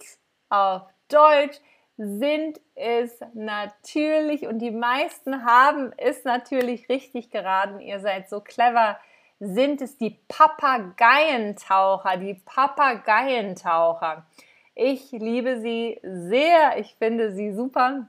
auf 0.49 0.81
Deutsch 1.09 1.59
sind 1.97 2.59
es 2.73 3.19
natürlich, 3.35 4.47
und 4.47 4.57
die 4.57 4.71
meisten 4.71 5.45
haben 5.45 5.93
es 5.97 6.23
natürlich 6.23 6.89
richtig 6.89 7.29
geraten, 7.29 7.79
ihr 7.79 7.99
seid 7.99 8.29
so 8.29 8.41
clever, 8.41 8.97
sind 9.39 9.79
es 9.81 9.95
die 9.97 10.17
Papageientaucher, 10.27 12.17
die 12.17 12.33
Papageientaucher. 12.33 14.25
Ich 14.73 15.11
liebe 15.11 15.61
sie 15.61 15.99
sehr, 16.01 16.79
ich 16.79 16.95
finde 16.95 17.31
sie 17.31 17.53
super, 17.53 18.07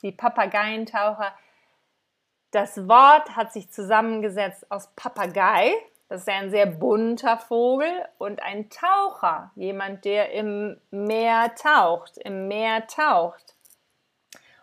die 0.00 0.12
Papageientaucher. 0.12 1.34
Das 2.52 2.88
Wort 2.88 3.36
hat 3.36 3.52
sich 3.52 3.70
zusammengesetzt 3.70 4.70
aus 4.70 4.88
Papagei, 4.96 5.74
das 6.08 6.20
ist 6.20 6.28
ein 6.28 6.50
sehr 6.50 6.66
bunter 6.66 7.36
Vogel 7.36 7.90
und 8.18 8.40
ein 8.42 8.70
Taucher, 8.70 9.50
jemand, 9.56 10.04
der 10.04 10.32
im 10.32 10.80
Meer 10.90 11.54
taucht, 11.56 12.16
im 12.18 12.46
Meer 12.46 12.86
taucht. 12.86 13.56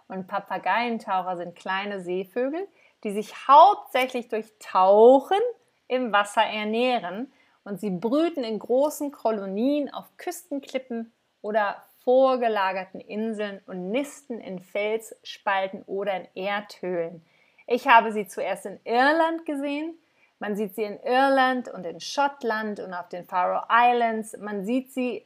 Und 0.07 0.27
Papageientaucher 0.27 1.37
sind 1.37 1.55
kleine 1.55 1.99
Seevögel, 1.99 2.67
die 3.03 3.11
sich 3.11 3.47
hauptsächlich 3.47 4.29
durch 4.29 4.53
Tauchen 4.59 5.39
im 5.87 6.13
Wasser 6.13 6.43
ernähren 6.43 7.31
und 7.65 7.79
sie 7.79 7.89
brüten 7.89 8.43
in 8.43 8.59
großen 8.59 9.11
Kolonien 9.11 9.93
auf 9.93 10.05
Küstenklippen 10.17 11.11
oder 11.41 11.83
vorgelagerten 12.03 13.01
Inseln 13.01 13.61
und 13.65 13.89
nisten 13.91 14.39
in 14.39 14.59
Felsspalten 14.59 15.83
oder 15.83 16.15
in 16.15 16.27
Erdhöhlen. 16.45 17.25
Ich 17.67 17.87
habe 17.87 18.11
sie 18.11 18.27
zuerst 18.27 18.65
in 18.65 18.79
Irland 18.83 19.45
gesehen 19.45 19.97
man 20.43 20.57
sieht 20.57 20.75
sie 20.75 20.83
in 20.83 20.99
Irland 20.99 21.69
und 21.69 21.85
in 21.85 22.01
Schottland 22.01 22.81
und 22.81 22.93
auf 22.93 23.07
den 23.07 23.23
Faroe 23.23 23.65
Islands. 23.69 24.35
Man 24.37 24.65
sieht 24.65 24.91
sie 24.91 25.25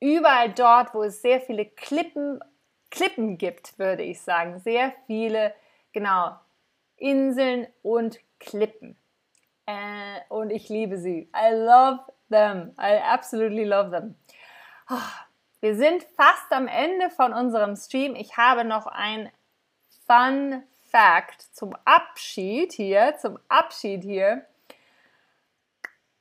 überall 0.00 0.50
dort, 0.50 0.92
wo 0.92 1.04
es 1.04 1.22
sehr 1.22 1.40
viele 1.40 1.66
Klippen, 1.66 2.40
Klippen 2.90 3.38
gibt, 3.38 3.78
würde 3.78 4.02
ich 4.02 4.20
sagen. 4.20 4.58
Sehr 4.58 4.92
viele, 5.06 5.54
genau, 5.92 6.34
Inseln 6.96 7.68
und 7.82 8.18
Klippen. 8.40 8.96
Äh, 9.66 10.18
und 10.30 10.50
ich 10.50 10.68
liebe 10.68 10.98
sie. 10.98 11.30
I 11.32 11.54
love 11.54 12.00
them. 12.28 12.74
I 12.80 12.98
absolutely 13.08 13.62
love 13.62 13.92
them. 13.92 14.16
Oh, 14.90 14.96
wir 15.60 15.76
sind 15.76 16.02
fast 16.16 16.50
am 16.50 16.66
Ende 16.66 17.08
von 17.08 17.32
unserem 17.32 17.76
Stream. 17.76 18.16
Ich 18.16 18.36
habe 18.36 18.64
noch 18.64 18.88
ein 18.88 19.30
Fun 20.08 20.64
Fact 20.92 21.40
zum 21.56 21.74
Abschied 21.86 22.74
hier, 22.74 23.16
zum 23.18 23.38
Abschied 23.48 24.02
hier. 24.02 24.44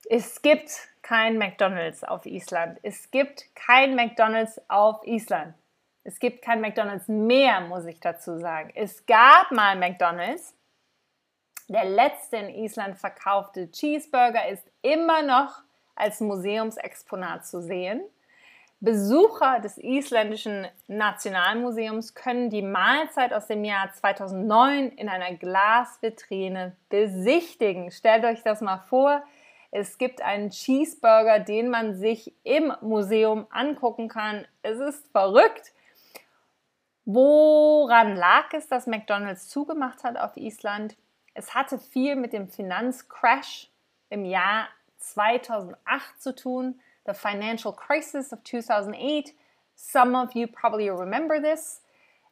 Es 0.09 0.41
gibt 0.41 0.71
kein 1.01 1.37
McDonald's 1.37 2.05
auf 2.05 2.25
Island. 2.25 2.79
Es 2.81 3.11
gibt 3.11 3.53
kein 3.53 3.95
McDonald's 3.95 4.61
auf 4.69 5.05
Island. 5.05 5.53
Es 6.05 6.19
gibt 6.19 6.41
kein 6.41 6.61
McDonald's 6.61 7.09
mehr, 7.09 7.59
muss 7.61 7.85
ich 7.85 7.99
dazu 7.99 8.39
sagen. 8.39 8.71
Es 8.73 9.05
gab 9.05 9.51
mal 9.51 9.75
McDonald's. 9.75 10.55
Der 11.67 11.85
letzte 11.85 12.37
in 12.37 12.49
Island 12.49 12.97
verkaufte 12.97 13.69
Cheeseburger 13.71 14.47
ist 14.47 14.65
immer 14.81 15.21
noch 15.21 15.61
als 15.95 16.21
Museumsexponat 16.21 17.45
zu 17.45 17.61
sehen. 17.61 18.01
Besucher 18.83 19.59
des 19.59 19.77
isländischen 19.77 20.67
Nationalmuseums 20.87 22.15
können 22.15 22.49
die 22.49 22.63
Mahlzeit 22.63 23.31
aus 23.31 23.45
dem 23.45 23.63
Jahr 23.63 23.93
2009 23.93 24.89
in 24.93 25.07
einer 25.07 25.35
Glasvitrine 25.35 26.75
besichtigen. 26.89 27.91
Stellt 27.91 28.25
euch 28.25 28.41
das 28.41 28.59
mal 28.59 28.79
vor, 28.79 29.23
Es 29.73 29.97
gibt 29.97 30.21
einen 30.21 30.49
Cheeseburger, 30.49 31.39
den 31.39 31.69
man 31.69 31.95
sich 31.95 32.33
im 32.43 32.73
Museum 32.81 33.47
angucken 33.51 34.09
kann. 34.09 34.45
Es 34.63 34.79
ist 34.79 35.07
verrückt. 35.11 35.71
Woran 37.05 38.17
lag 38.17 38.51
es, 38.51 38.67
dass 38.67 38.85
McDonald's 38.85 39.47
zugemacht 39.47 40.03
hat 40.03 40.17
auf 40.17 40.35
Island? 40.35 40.97
Es 41.33 41.55
hatte 41.55 41.79
viel 41.79 42.17
mit 42.17 42.33
dem 42.33 42.49
Finanzcrash 42.49 43.69
im 44.09 44.25
Jahr 44.25 44.67
2008 44.97 46.21
zu 46.21 46.35
tun, 46.35 46.81
the 47.11 47.19
financial 47.19 47.73
crisis 47.73 48.31
of 48.31 48.43
2008. 48.43 49.33
Some 49.75 50.15
of 50.15 50.35
you 50.35 50.47
probably 50.47 50.89
remember 50.89 51.41
this. 51.41 51.81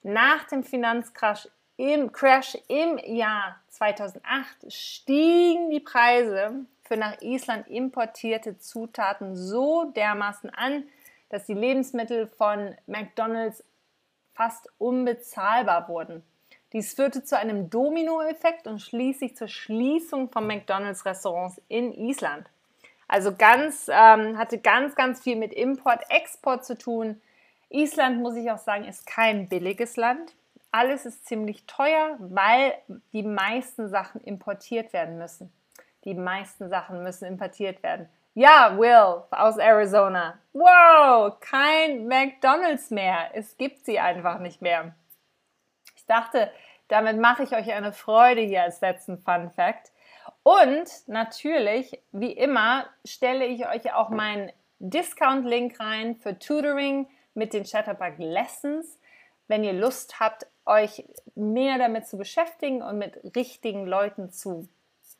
Nach 0.03 0.47
dem 0.47 0.63
Finanzcrash 0.63 1.47
im 1.77 2.11
Crash 2.11 2.57
im 2.67 2.97
Jahr 2.99 3.59
2008 3.69 4.71
stiegen 4.71 5.69
die 5.69 5.79
Preise 5.79 6.65
für 6.83 6.97
nach 6.97 7.21
Island 7.21 7.67
importierte 7.67 8.57
Zutaten 8.57 9.35
so 9.35 9.91
dermaßen 9.95 10.49
an, 10.49 10.83
dass 11.29 11.45
die 11.45 11.53
Lebensmittel 11.53 12.27
von 12.27 12.75
McDonald's 12.87 13.63
fast 14.33 14.67
unbezahlbar 14.77 15.87
wurden. 15.89 16.23
Dies 16.73 16.93
führte 16.93 17.23
zu 17.23 17.37
einem 17.37 17.69
Dominoeffekt 17.69 18.67
und 18.67 18.81
schließlich 18.81 19.35
zur 19.35 19.47
Schließung 19.47 20.29
von 20.29 20.47
McDonald's 20.47 21.05
Restaurants 21.05 21.61
in 21.67 21.93
Island. 21.93 22.49
Also 23.09 23.35
ganz, 23.35 23.89
ähm, 23.91 24.37
hatte 24.37 24.59
ganz, 24.59 24.95
ganz 24.95 25.21
viel 25.21 25.35
mit 25.35 25.51
Import, 25.51 25.99
Export 26.09 26.63
zu 26.63 26.77
tun. 26.77 27.19
Island, 27.69 28.21
muss 28.21 28.35
ich 28.35 28.49
auch 28.51 28.59
sagen, 28.59 28.85
ist 28.85 29.07
kein 29.07 29.49
billiges 29.49 29.97
Land. 29.97 30.35
Alles 30.71 31.07
ist 31.07 31.25
ziemlich 31.25 31.65
teuer, 31.65 32.15
weil 32.19 32.75
die 33.11 33.23
meisten 33.23 33.89
Sachen 33.89 34.21
importiert 34.21 34.93
werden 34.93 35.17
müssen. 35.17 35.51
Die 36.05 36.13
meisten 36.13 36.69
Sachen 36.69 37.01
müssen 37.01 37.25
importiert 37.25 37.81
werden. 37.81 38.07
Ja, 38.35 38.77
Will 38.77 39.23
aus 39.31 39.57
Arizona. 39.57 40.37
Wow, 40.53 41.39
kein 41.39 42.07
McDonald's 42.07 42.91
mehr. 42.91 43.31
Es 43.33 43.57
gibt 43.57 43.85
sie 43.85 43.99
einfach 43.99 44.37
nicht 44.37 44.61
mehr. 44.61 44.93
Ich 45.95 46.05
dachte, 46.05 46.51
damit 46.89 47.17
mache 47.17 47.41
ich 47.41 47.53
euch 47.55 47.73
eine 47.73 47.91
Freude 47.91 48.41
hier 48.41 48.61
als 48.63 48.81
letzten 48.81 49.17
Fun 49.17 49.49
Fact. 49.49 49.91
Und 50.43 50.89
natürlich, 51.07 52.01
wie 52.11 52.31
immer, 52.31 52.85
stelle 53.05 53.45
ich 53.45 53.67
euch 53.67 53.93
auch 53.93 54.09
meinen 54.09 54.51
Discount-Link 54.79 55.79
rein 55.79 56.15
für 56.15 56.39
Tutoring 56.39 57.07
mit 57.33 57.53
den 57.53 57.65
Chatterbug 57.65 58.17
Lessons. 58.17 58.97
Wenn 59.47 59.63
ihr 59.63 59.73
Lust 59.73 60.19
habt, 60.19 60.47
euch 60.65 61.05
mehr 61.35 61.77
damit 61.77 62.07
zu 62.07 62.17
beschäftigen 62.17 62.81
und 62.81 62.97
mit 62.97 63.35
richtigen 63.35 63.85
Leuten 63.85 64.31
zu, 64.31 64.69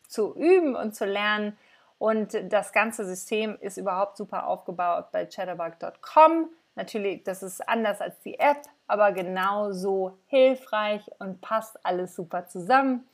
zu 0.07 0.35
üben 0.35 0.75
und 0.75 0.95
zu 0.95 1.05
lernen. 1.05 1.57
Und 1.97 2.37
das 2.49 2.71
ganze 2.71 3.05
System 3.05 3.57
ist 3.59 3.77
überhaupt 3.77 4.15
super 4.15 4.47
aufgebaut 4.47 5.11
bei 5.11 5.25
chatterbug.com. 5.25 6.49
Natürlich, 6.75 7.23
das 7.23 7.43
ist 7.43 7.67
anders 7.67 7.99
als 7.99 8.17
die 8.21 8.39
App, 8.39 8.61
aber 8.87 9.11
genauso 9.11 10.17
hilfreich 10.27 11.01
und 11.19 11.41
passt 11.41 11.83
alles 11.85 12.15
super 12.15 12.47
zusammen. 12.47 13.05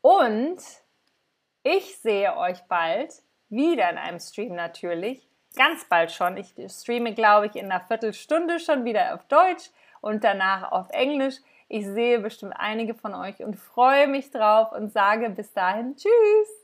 Und 0.00 0.58
ich 1.64 1.98
sehe 1.98 2.36
euch 2.36 2.62
bald 2.68 3.22
wieder 3.48 3.90
in 3.90 3.98
einem 3.98 4.20
Stream 4.20 4.54
natürlich. 4.54 5.28
Ganz 5.56 5.84
bald 5.88 6.12
schon. 6.12 6.36
Ich 6.36 6.54
streame, 6.68 7.14
glaube 7.14 7.46
ich, 7.46 7.56
in 7.56 7.70
einer 7.70 7.80
Viertelstunde 7.80 8.60
schon 8.60 8.84
wieder 8.84 9.14
auf 9.14 9.24
Deutsch 9.26 9.70
und 10.00 10.22
danach 10.22 10.70
auf 10.70 10.90
Englisch. 10.90 11.36
Ich 11.68 11.86
sehe 11.86 12.18
bestimmt 12.18 12.54
einige 12.56 12.94
von 12.94 13.14
euch 13.14 13.42
und 13.42 13.56
freue 13.56 14.06
mich 14.06 14.30
drauf 14.30 14.72
und 14.72 14.92
sage 14.92 15.30
bis 15.30 15.52
dahin 15.52 15.96
Tschüss. 15.96 16.63